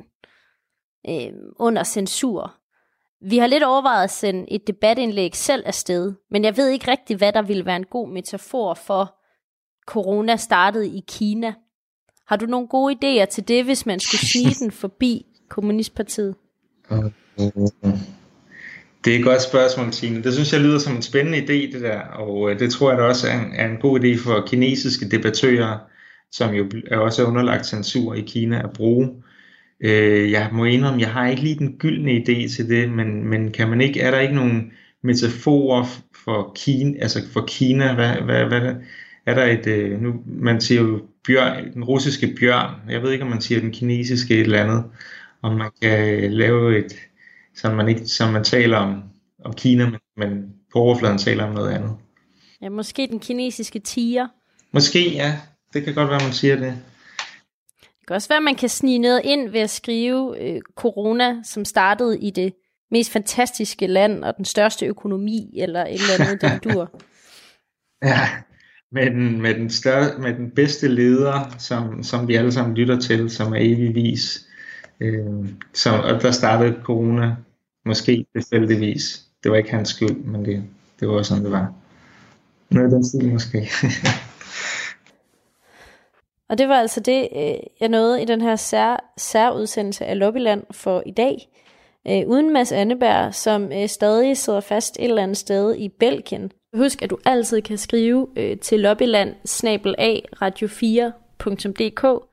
[1.10, 2.56] øh, under censur.
[3.22, 7.18] Vi har lidt overvejet at sende et debatindlæg selv afsted, men jeg ved ikke rigtig,
[7.18, 9.16] hvad der ville være en god metafor for
[9.88, 11.54] corona startede i Kina.
[12.28, 16.36] Har du nogle gode idéer til det, hvis man skulle snige den forbi Kommunistpartiet?
[19.06, 20.24] Det er et godt spørgsmål, Tine.
[20.24, 22.00] Det synes jeg lyder som en spændende idé, det der.
[22.00, 25.10] Og øh, det tror jeg da også er en, er en god idé for kinesiske
[25.10, 25.78] debattører,
[26.32, 29.10] som jo er også er underlagt censur i Kina at bruge.
[29.80, 33.52] Øh, jeg må indrømme, jeg har ikke lige den gyldne idé til det, men, men
[33.52, 34.72] kan man ikke, er der ikke nogen
[35.04, 35.86] metaforer
[36.26, 38.76] for Kina, altså for Kina, hvad, hvad, hvad,
[39.26, 43.24] er der et, øh, nu, man siger jo bjørn, den russiske bjørn, jeg ved ikke,
[43.24, 44.84] om man siger den kinesiske et eller andet,
[45.42, 46.94] om man kan øh, lave et,
[47.56, 49.04] som man, ikke, som man taler om,
[49.46, 51.98] om Kina, men, men på overfladen taler om noget andet.
[52.62, 54.28] Ja, måske den kinesiske tiger.
[54.72, 55.40] Måske, ja.
[55.74, 56.78] Det kan godt være, man siger det.
[57.80, 61.36] Det kan også være, at man kan snige noget ind ved at skrive øh, corona,
[61.44, 62.54] som startede i det
[62.92, 66.92] mest fantastiske land og den største økonomi, eller et eller andet, den dur.
[68.04, 68.30] Ja,
[68.92, 73.00] med den, med den, større, med den bedste leder, som, som vi alle sammen lytter
[73.00, 74.45] til, som er evigvis.
[75.00, 77.36] Øh, så, og der startede corona,
[77.86, 79.22] måske tilfældigvis.
[79.44, 80.64] Det var ikke hans skyld, men det,
[81.00, 81.74] det var sådan, det var.
[82.70, 83.58] Noget den stil måske.
[86.50, 90.64] og det var altså det, øh, jeg nåede i den her sær, særudsendelse af Lobbyland
[90.72, 91.50] for i dag.
[92.08, 96.52] Øh, uden Mads Anneberg, som øh, stadig sidder fast et eller andet sted i Belgien.
[96.78, 99.36] Husk, at du altid kan skrive øh, til lobbyland
[100.42, 102.26] radio4.dk